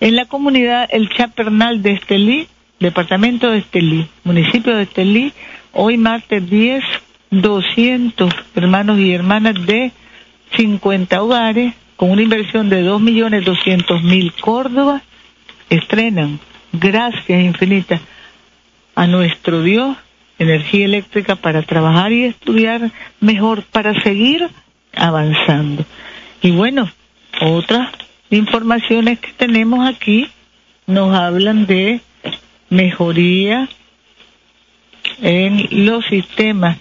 En 0.01 0.17
la 0.17 0.25
comunidad 0.25 0.89
El 0.91 1.09
Chapernal 1.11 1.83
de 1.83 1.93
Estelí, 1.93 2.49
departamento 2.81 3.49
de 3.49 3.59
Estelí, 3.59 4.09
municipio 4.25 4.75
de 4.75 4.83
Estelí, 4.83 5.33
hoy 5.73 5.97
martes 5.97 6.51
10, 6.51 6.83
200 7.31 8.35
hermanos 8.57 8.99
y 8.99 9.13
hermanas 9.13 9.55
de 9.65 9.93
50 10.57 11.23
hogares 11.23 11.75
con 11.95 12.11
una 12.11 12.23
inversión 12.23 12.69
de 12.69 12.85
2.200.000 12.85 14.33
Córdoba 14.41 15.01
estrenan, 15.71 16.41
gracias 16.73 17.41
infinitas 17.41 18.01
a 18.95 19.07
nuestro 19.07 19.63
Dios, 19.63 19.97
energía 20.39 20.85
eléctrica 20.85 21.37
para 21.37 21.63
trabajar 21.63 22.13
y 22.13 22.25
estudiar 22.25 22.91
mejor, 23.21 23.63
para 23.63 24.01
seguir 24.03 24.49
avanzando. 24.95 25.85
Y 26.43 26.51
bueno, 26.51 26.91
otras 27.41 27.91
informaciones 28.31 29.19
que 29.21 29.33
tenemos 29.33 29.89
aquí 29.89 30.29
nos 30.87 31.15
hablan 31.15 31.67
de 31.67 32.01
mejoría 32.69 33.69
en 35.21 35.87
los 35.87 36.05
sistemas 36.07 36.79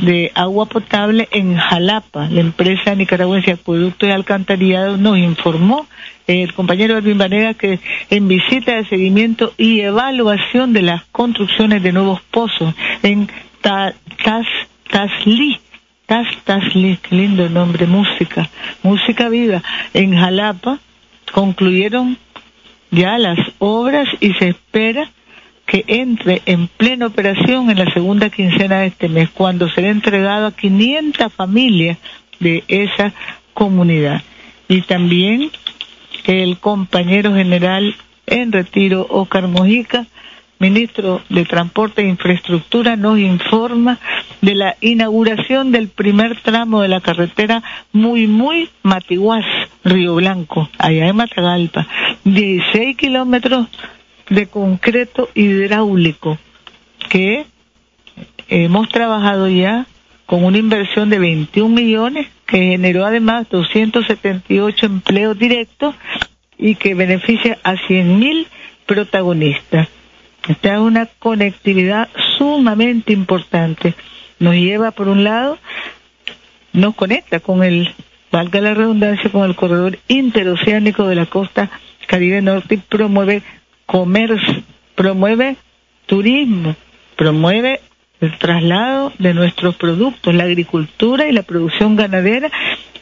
de 0.00 0.32
agua 0.34 0.66
potable 0.66 1.28
en 1.30 1.56
Jalapa. 1.56 2.28
La 2.28 2.40
empresa 2.40 2.94
nicaragüense 2.94 3.52
Acueducto 3.52 4.06
y 4.06 4.10
Alcantarillado 4.10 4.96
nos 4.96 5.18
informó 5.18 5.86
el 6.26 6.54
compañero 6.54 6.96
Edwin 6.96 7.18
Vanega 7.18 7.54
que 7.54 7.80
en 8.10 8.28
visita 8.28 8.76
de 8.76 8.86
seguimiento 8.86 9.52
y 9.58 9.80
evaluación 9.80 10.72
de 10.72 10.82
las 10.82 11.04
construcciones 11.12 11.82
de 11.82 11.92
nuevos 11.92 12.20
pozos 12.30 12.74
en 13.02 13.28
Tasli, 13.60 15.58
Tas, 16.06 16.26
Tasli, 16.44 16.98
qué 17.02 17.16
lindo 17.16 17.48
nombre, 17.48 17.86
música, 17.86 18.48
música 18.82 19.28
viva, 19.28 19.62
en 19.94 20.16
Jalapa, 20.16 20.78
concluyeron 21.32 22.18
ya 22.90 23.18
las 23.18 23.38
obras 23.58 24.08
y 24.20 24.32
se 24.34 24.48
espera 24.48 25.10
que 25.72 25.86
entre 25.88 26.42
en 26.44 26.68
plena 26.68 27.06
operación 27.06 27.70
en 27.70 27.78
la 27.78 27.90
segunda 27.94 28.28
quincena 28.28 28.80
de 28.80 28.88
este 28.88 29.08
mes, 29.08 29.30
cuando 29.30 29.70
será 29.70 29.88
entregado 29.88 30.48
a 30.48 30.52
500 30.52 31.32
familias 31.32 31.96
de 32.40 32.62
esa 32.68 33.14
comunidad. 33.54 34.20
Y 34.68 34.82
también 34.82 35.50
el 36.26 36.58
compañero 36.58 37.32
general 37.34 37.96
en 38.26 38.52
retiro, 38.52 39.06
Oscar 39.08 39.48
Mojica, 39.48 40.04
ministro 40.58 41.22
de 41.30 41.46
Transporte 41.46 42.02
e 42.02 42.08
Infraestructura, 42.08 42.96
nos 42.96 43.18
informa 43.18 43.98
de 44.42 44.54
la 44.54 44.76
inauguración 44.82 45.72
del 45.72 45.88
primer 45.88 46.38
tramo 46.42 46.82
de 46.82 46.88
la 46.88 47.00
carretera 47.00 47.62
Muy 47.92 48.26
Muy 48.26 48.68
Matiguás, 48.82 49.46
Río 49.84 50.16
Blanco, 50.16 50.68
allá 50.76 51.08
en 51.08 51.16
Matagalpa. 51.16 51.88
16 52.24 52.94
kilómetros 52.98 53.68
de 54.28 54.46
concreto 54.46 55.28
hidráulico 55.34 56.38
que 57.08 57.46
hemos 58.48 58.88
trabajado 58.88 59.48
ya 59.48 59.86
con 60.26 60.44
una 60.44 60.58
inversión 60.58 61.10
de 61.10 61.18
21 61.18 61.74
millones 61.74 62.26
que 62.46 62.58
generó 62.58 63.04
además 63.04 63.48
278 63.50 64.86
empleos 64.86 65.38
directos 65.38 65.94
y 66.58 66.74
que 66.76 66.94
beneficia 66.94 67.58
a 67.62 67.76
100 67.76 68.18
mil 68.18 68.46
protagonistas. 68.86 69.88
Esta 70.48 70.74
es 70.74 70.80
una 70.80 71.06
conectividad 71.06 72.08
sumamente 72.36 73.12
importante. 73.12 73.94
Nos 74.38 74.54
lleva, 74.54 74.90
por 74.90 75.08
un 75.08 75.24
lado, 75.24 75.58
nos 76.72 76.94
conecta 76.94 77.40
con 77.40 77.62
el, 77.62 77.94
valga 78.30 78.60
la 78.60 78.74
redundancia, 78.74 79.30
con 79.30 79.48
el 79.48 79.54
corredor 79.54 79.98
interoceánico 80.08 81.06
de 81.06 81.14
la 81.14 81.26
costa 81.26 81.70
Caribe 82.06 82.42
Norte 82.42 82.74
y 82.74 82.78
promueve 82.78 83.42
comercio, 83.92 84.62
promueve 84.94 85.56
turismo, 86.06 86.74
promueve 87.14 87.80
el 88.22 88.38
traslado 88.38 89.12
de 89.18 89.34
nuestros 89.34 89.76
productos, 89.76 90.34
la 90.34 90.44
agricultura 90.44 91.28
y 91.28 91.32
la 91.32 91.42
producción 91.42 91.94
ganadera 91.94 92.50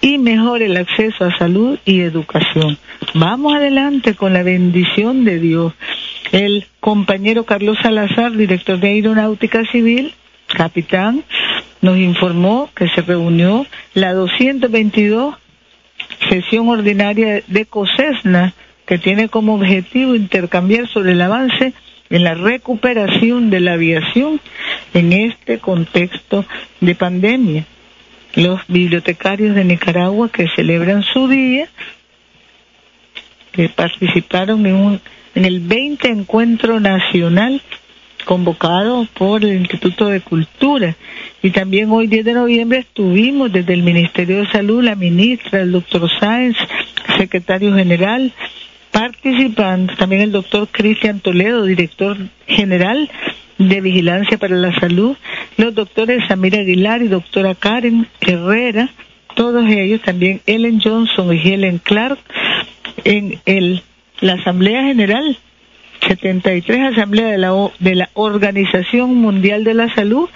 y 0.01 0.19
mejora 0.19 0.65
el 0.65 0.77
acceso 0.77 1.25
a 1.25 1.39
salud 1.39 1.79
y 1.85 2.01
educación. 2.01 2.77
Vamos 3.15 3.55
adelante 3.55 4.17
con 4.17 4.33
la 4.33 4.43
bendición 4.43 5.25
de 5.25 5.39
Dios. 5.39 5.75
El 6.33 6.67
compañero 6.81 7.45
Carlos 7.45 7.79
Salazar, 7.81 8.33
director 8.33 8.81
de 8.81 8.89
Aeronáutica 8.89 9.63
Civil, 9.71 10.13
capitán, 10.49 11.23
nos 11.83 11.99
informó 11.99 12.69
que 12.75 12.89
se 12.89 13.03
reunió 13.03 13.65
la 13.95 14.13
222 14.13 15.37
sesión 16.29 16.69
ordinaria 16.69 17.45
de 17.47 17.67
COSESNA 17.67 18.55
que 18.91 18.99
tiene 18.99 19.29
como 19.29 19.55
objetivo 19.55 20.17
intercambiar 20.17 20.89
sobre 20.89 21.13
el 21.13 21.23
avance 21.23 21.75
en 22.11 22.25
la 22.25 22.35
recuperación 22.35 23.49
de 23.49 23.61
la 23.61 23.75
aviación 23.75 24.41
en 24.95 25.13
este 25.13 25.61
contexto 25.61 26.45
de 26.81 26.97
pandemia. 26.97 27.67
Los 28.35 28.61
bibliotecarios 28.67 29.55
de 29.55 29.65
Nicaragua 29.65 30.29
que 30.29 30.49
celebran 30.57 31.05
su 31.05 31.29
día, 31.29 31.69
que 33.53 33.69
participaron 33.69 34.67
en, 34.67 34.75
un, 34.75 35.01
en 35.37 35.45
el 35.45 35.61
20 35.61 36.09
Encuentro 36.09 36.81
Nacional 36.81 37.63
convocado 38.25 39.07
por 39.15 39.45
el 39.45 39.61
Instituto 39.61 40.09
de 40.09 40.21
Cultura. 40.21 40.97
Y 41.45 41.51
también 41.51 41.93
hoy 41.93 42.09
10 42.09 42.25
de 42.25 42.33
noviembre 42.33 42.79
estuvimos 42.81 43.53
desde 43.53 43.73
el 43.73 43.85
Ministerio 43.85 44.39
de 44.39 44.51
Salud, 44.51 44.83
la 44.83 44.97
ministra, 44.97 45.61
el 45.61 45.71
doctor 45.71 46.11
Sáenz, 46.19 46.57
secretario 47.17 47.73
general, 47.73 48.33
participando 49.01 49.97
también 49.97 50.21
el 50.21 50.33
doctor 50.33 50.69
Cristian 50.71 51.21
Toledo, 51.21 51.65
director 51.65 52.19
general 52.47 53.11
de 53.57 53.81
Vigilancia 53.81 54.37
para 54.37 54.55
la 54.57 54.79
Salud, 54.79 55.17
los 55.57 55.75
doctores 55.75 56.23
Samira 56.29 56.59
Aguilar 56.59 57.01
y 57.01 57.09
doctora 57.09 57.55
Karen 57.55 58.07
Herrera, 58.21 58.91
todos 59.35 59.67
ellos, 59.71 60.03
también 60.03 60.43
Ellen 60.45 60.83
Johnson 60.85 61.35
y 61.35 61.39
Helen 61.39 61.79
Clark, 61.79 62.19
en 63.05 63.81
la 64.21 64.35
Asamblea 64.35 64.83
General 64.83 65.39
73 66.07 66.93
Asamblea 66.93 67.29
de 67.29 67.39
la, 67.39 67.71
de 67.79 67.95
la 67.95 68.11
Organización 68.13 69.15
Mundial 69.15 69.65
de 69.65 69.75
la 69.75 69.95
Salud 69.95 70.29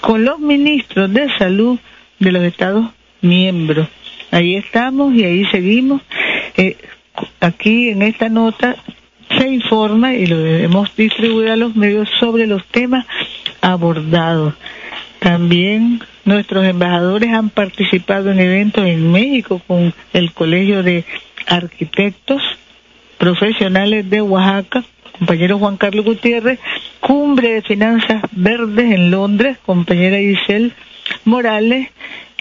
con 0.00 0.24
los 0.24 0.40
ministros 0.40 1.12
de 1.12 1.28
salud 1.38 1.78
de 2.18 2.32
los 2.32 2.42
Estados 2.42 2.90
miembros. 3.20 3.86
Ahí 4.32 4.56
estamos 4.56 5.14
y 5.14 5.22
ahí 5.22 5.44
seguimos. 5.52 6.02
Eh, 6.56 6.76
aquí 7.40 7.90
en 7.90 8.02
esta 8.02 8.28
nota 8.28 8.76
se 9.36 9.48
informa 9.48 10.14
y 10.14 10.26
lo 10.26 10.38
debemos 10.38 10.94
distribuir 10.96 11.50
a 11.50 11.56
los 11.56 11.76
medios 11.76 12.08
sobre 12.18 12.46
los 12.46 12.64
temas 12.66 13.06
abordados. 13.60 14.54
También 15.18 16.00
nuestros 16.24 16.64
embajadores 16.64 17.32
han 17.32 17.50
participado 17.50 18.30
en 18.30 18.40
eventos 18.40 18.86
en 18.86 19.10
México 19.10 19.60
con 19.66 19.92
el 20.12 20.32
Colegio 20.32 20.82
de 20.82 21.04
Arquitectos 21.46 22.42
Profesionales 23.18 24.08
de 24.08 24.22
Oaxaca, 24.22 24.84
compañero 25.18 25.58
Juan 25.58 25.76
Carlos 25.76 26.04
Gutiérrez, 26.04 26.60
cumbre 27.00 27.54
de 27.54 27.62
finanzas 27.62 28.22
verdes 28.30 28.92
en 28.92 29.10
Londres, 29.10 29.58
compañera 29.66 30.18
Giselle 30.18 30.72
Morales, 31.24 31.88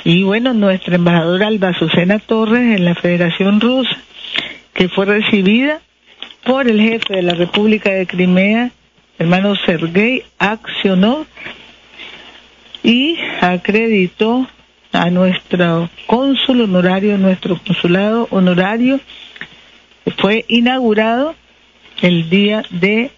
y 0.03 0.23
bueno, 0.23 0.53
nuestra 0.53 0.95
embajadora 0.95 1.47
Alba 1.47 1.69
Azucena 1.69 2.19
Torres 2.19 2.77
en 2.77 2.85
la 2.85 2.93
Federación 2.93 3.59
Rusa, 3.59 3.97
que 4.77 4.87
fue 4.89 5.05
recibida 5.05 5.81
por 6.45 6.69
el 6.69 6.79
jefe 6.79 7.15
de 7.15 7.23
la 7.23 7.33
República 7.33 7.89
de 7.89 8.05
Crimea, 8.05 8.69
hermano 9.17 9.55
Sergei 9.65 10.23
accionó 10.37 11.25
y 12.83 13.17
acreditó 13.41 14.47
a 14.93 15.09
nuestro 15.09 15.89
cónsul 16.05 16.61
honorario, 16.61 17.17
nuestro 17.17 17.57
consulado 17.57 18.27
honorario, 18.29 18.99
que 20.05 20.11
fue 20.11 20.45
inaugurado 20.47 21.33
el 22.03 22.29
día 22.29 22.63
de 22.69 23.09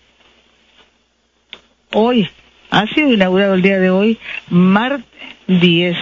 hoy. 1.91 2.29
Ha 2.71 2.87
sido 2.87 3.11
inaugurado 3.11 3.55
el 3.55 3.61
día 3.61 3.79
de 3.79 3.89
hoy, 3.89 4.17
martes 4.49 5.05
10, 5.47 5.97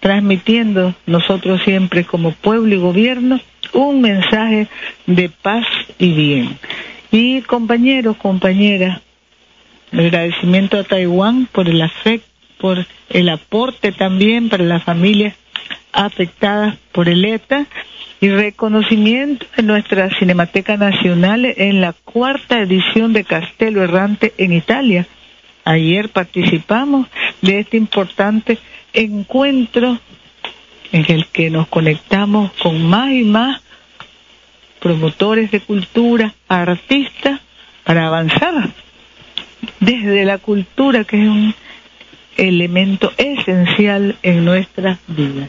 transmitiendo 0.00 0.94
nosotros 1.06 1.62
siempre 1.64 2.04
como 2.04 2.32
pueblo 2.32 2.74
y 2.74 2.78
gobierno 2.78 3.40
un 3.72 4.00
mensaje 4.00 4.68
de 5.06 5.28
paz 5.28 5.66
y 5.98 6.12
bien. 6.12 6.58
Y 7.10 7.42
compañeros, 7.42 8.16
compañeras, 8.16 9.00
agradecimiento 9.92 10.78
a 10.78 10.84
Taiwán 10.84 11.46
por 11.46 11.68
el 11.68 11.82
afecto, 11.82 12.28
por 12.58 12.86
el 13.10 13.28
aporte 13.28 13.92
también 13.92 14.48
para 14.48 14.64
las 14.64 14.84
familias 14.84 15.34
afectadas 15.92 16.76
por 16.92 17.08
el 17.08 17.24
ETA 17.24 17.66
y 18.20 18.28
reconocimiento 18.28 19.46
de 19.56 19.62
nuestra 19.64 20.08
Cinemateca 20.18 20.76
Nacional 20.76 21.44
en 21.44 21.80
la 21.80 21.92
cuarta 21.92 22.60
edición 22.60 23.12
de 23.12 23.24
Castelo 23.24 23.82
Errante 23.82 24.32
en 24.38 24.52
Italia. 24.52 25.06
Ayer 25.64 26.08
participamos 26.08 27.08
de 27.40 27.60
este 27.60 27.76
importante 27.76 28.58
encuentro 28.92 29.98
en 30.92 31.04
el 31.08 31.26
que 31.26 31.50
nos 31.50 31.66
conectamos 31.68 32.52
con 32.62 32.82
más 32.86 33.10
y 33.10 33.24
más 33.24 33.61
promotores 34.82 35.52
de 35.52 35.60
cultura, 35.60 36.34
artistas, 36.48 37.40
para 37.84 38.08
avanzar 38.08 38.68
desde 39.80 40.24
la 40.24 40.38
cultura, 40.38 41.04
que 41.04 41.22
es 41.22 41.28
un 41.28 41.54
elemento 42.36 43.12
esencial 43.16 44.16
en 44.22 44.44
nuestra 44.44 44.98
vida. 45.06 45.48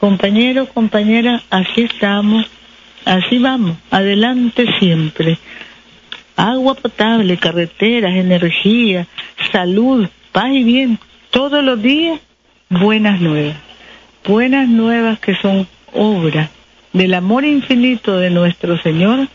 Compañeros, 0.00 0.68
compañeras, 0.74 1.42
así 1.50 1.82
estamos, 1.82 2.46
así 3.04 3.38
vamos, 3.38 3.76
adelante 3.90 4.66
siempre. 4.80 5.38
Agua 6.36 6.74
potable, 6.74 7.36
carreteras, 7.36 8.14
energía, 8.16 9.06
salud, 9.52 10.08
paz 10.32 10.50
y 10.52 10.64
bien, 10.64 10.98
todos 11.30 11.62
los 11.62 11.80
días 11.80 12.18
buenas 12.68 13.20
nuevas. 13.20 13.56
Buenas 14.26 14.68
nuevas 14.68 15.20
que 15.20 15.36
son 15.36 15.68
obra 15.92 16.50
del 16.92 17.14
amor 17.14 17.44
infinito 17.44 18.18
de 18.18 18.30
nuestro 18.30 18.80
Señor 18.82 19.28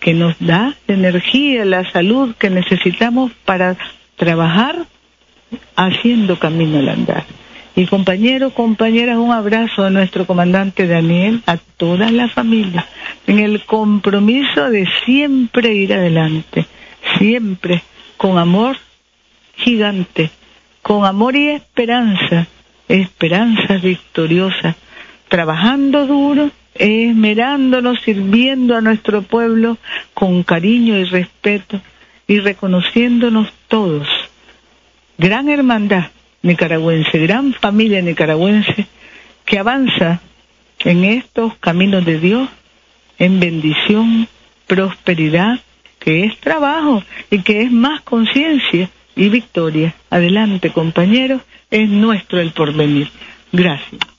que 0.00 0.14
nos 0.14 0.34
da 0.40 0.74
la 0.86 0.94
energía, 0.94 1.64
la 1.64 1.90
salud 1.92 2.34
que 2.36 2.50
necesitamos 2.50 3.30
para 3.44 3.76
trabajar 4.16 4.86
haciendo 5.76 6.38
camino 6.38 6.78
al 6.78 6.88
andar. 6.88 7.24
Y 7.74 7.86
compañeros, 7.86 8.52
compañeras, 8.52 9.16
un 9.16 9.32
abrazo 9.32 9.84
a 9.84 9.90
nuestro 9.90 10.26
comandante 10.26 10.86
Daniel, 10.86 11.42
a 11.46 11.56
toda 11.56 12.10
la 12.10 12.28
familia, 12.28 12.86
en 13.26 13.38
el 13.38 13.64
compromiso 13.64 14.68
de 14.68 14.86
siempre 15.04 15.72
ir 15.72 15.94
adelante, 15.94 16.66
siempre 17.18 17.82
con 18.18 18.36
amor 18.36 18.76
gigante, 19.56 20.30
con 20.82 21.06
amor 21.06 21.36
y 21.36 21.48
esperanza, 21.48 22.46
esperanza 22.88 23.74
victoriosa, 23.76 24.76
trabajando 25.28 26.06
duro, 26.06 26.50
esmerándonos, 26.74 28.00
sirviendo 28.02 28.76
a 28.76 28.80
nuestro 28.80 29.22
pueblo 29.22 29.78
con 30.14 30.42
cariño 30.42 30.98
y 30.98 31.04
respeto 31.04 31.80
y 32.26 32.38
reconociéndonos 32.40 33.52
todos. 33.68 34.08
Gran 35.18 35.48
hermandad 35.48 36.06
nicaragüense, 36.42 37.18
gran 37.18 37.52
familia 37.54 38.02
nicaragüense 38.02 38.86
que 39.44 39.58
avanza 39.58 40.20
en 40.80 41.04
estos 41.04 41.56
caminos 41.58 42.04
de 42.04 42.18
Dios, 42.18 42.48
en 43.18 43.38
bendición, 43.38 44.28
prosperidad, 44.66 45.60
que 45.98 46.24
es 46.24 46.38
trabajo 46.40 47.04
y 47.30 47.42
que 47.42 47.62
es 47.62 47.70
más 47.70 48.00
conciencia 48.00 48.90
y 49.14 49.28
victoria. 49.28 49.94
Adelante, 50.10 50.70
compañeros, 50.70 51.42
es 51.70 51.88
nuestro 51.88 52.40
el 52.40 52.50
porvenir. 52.50 53.08
Gracias. 53.52 54.11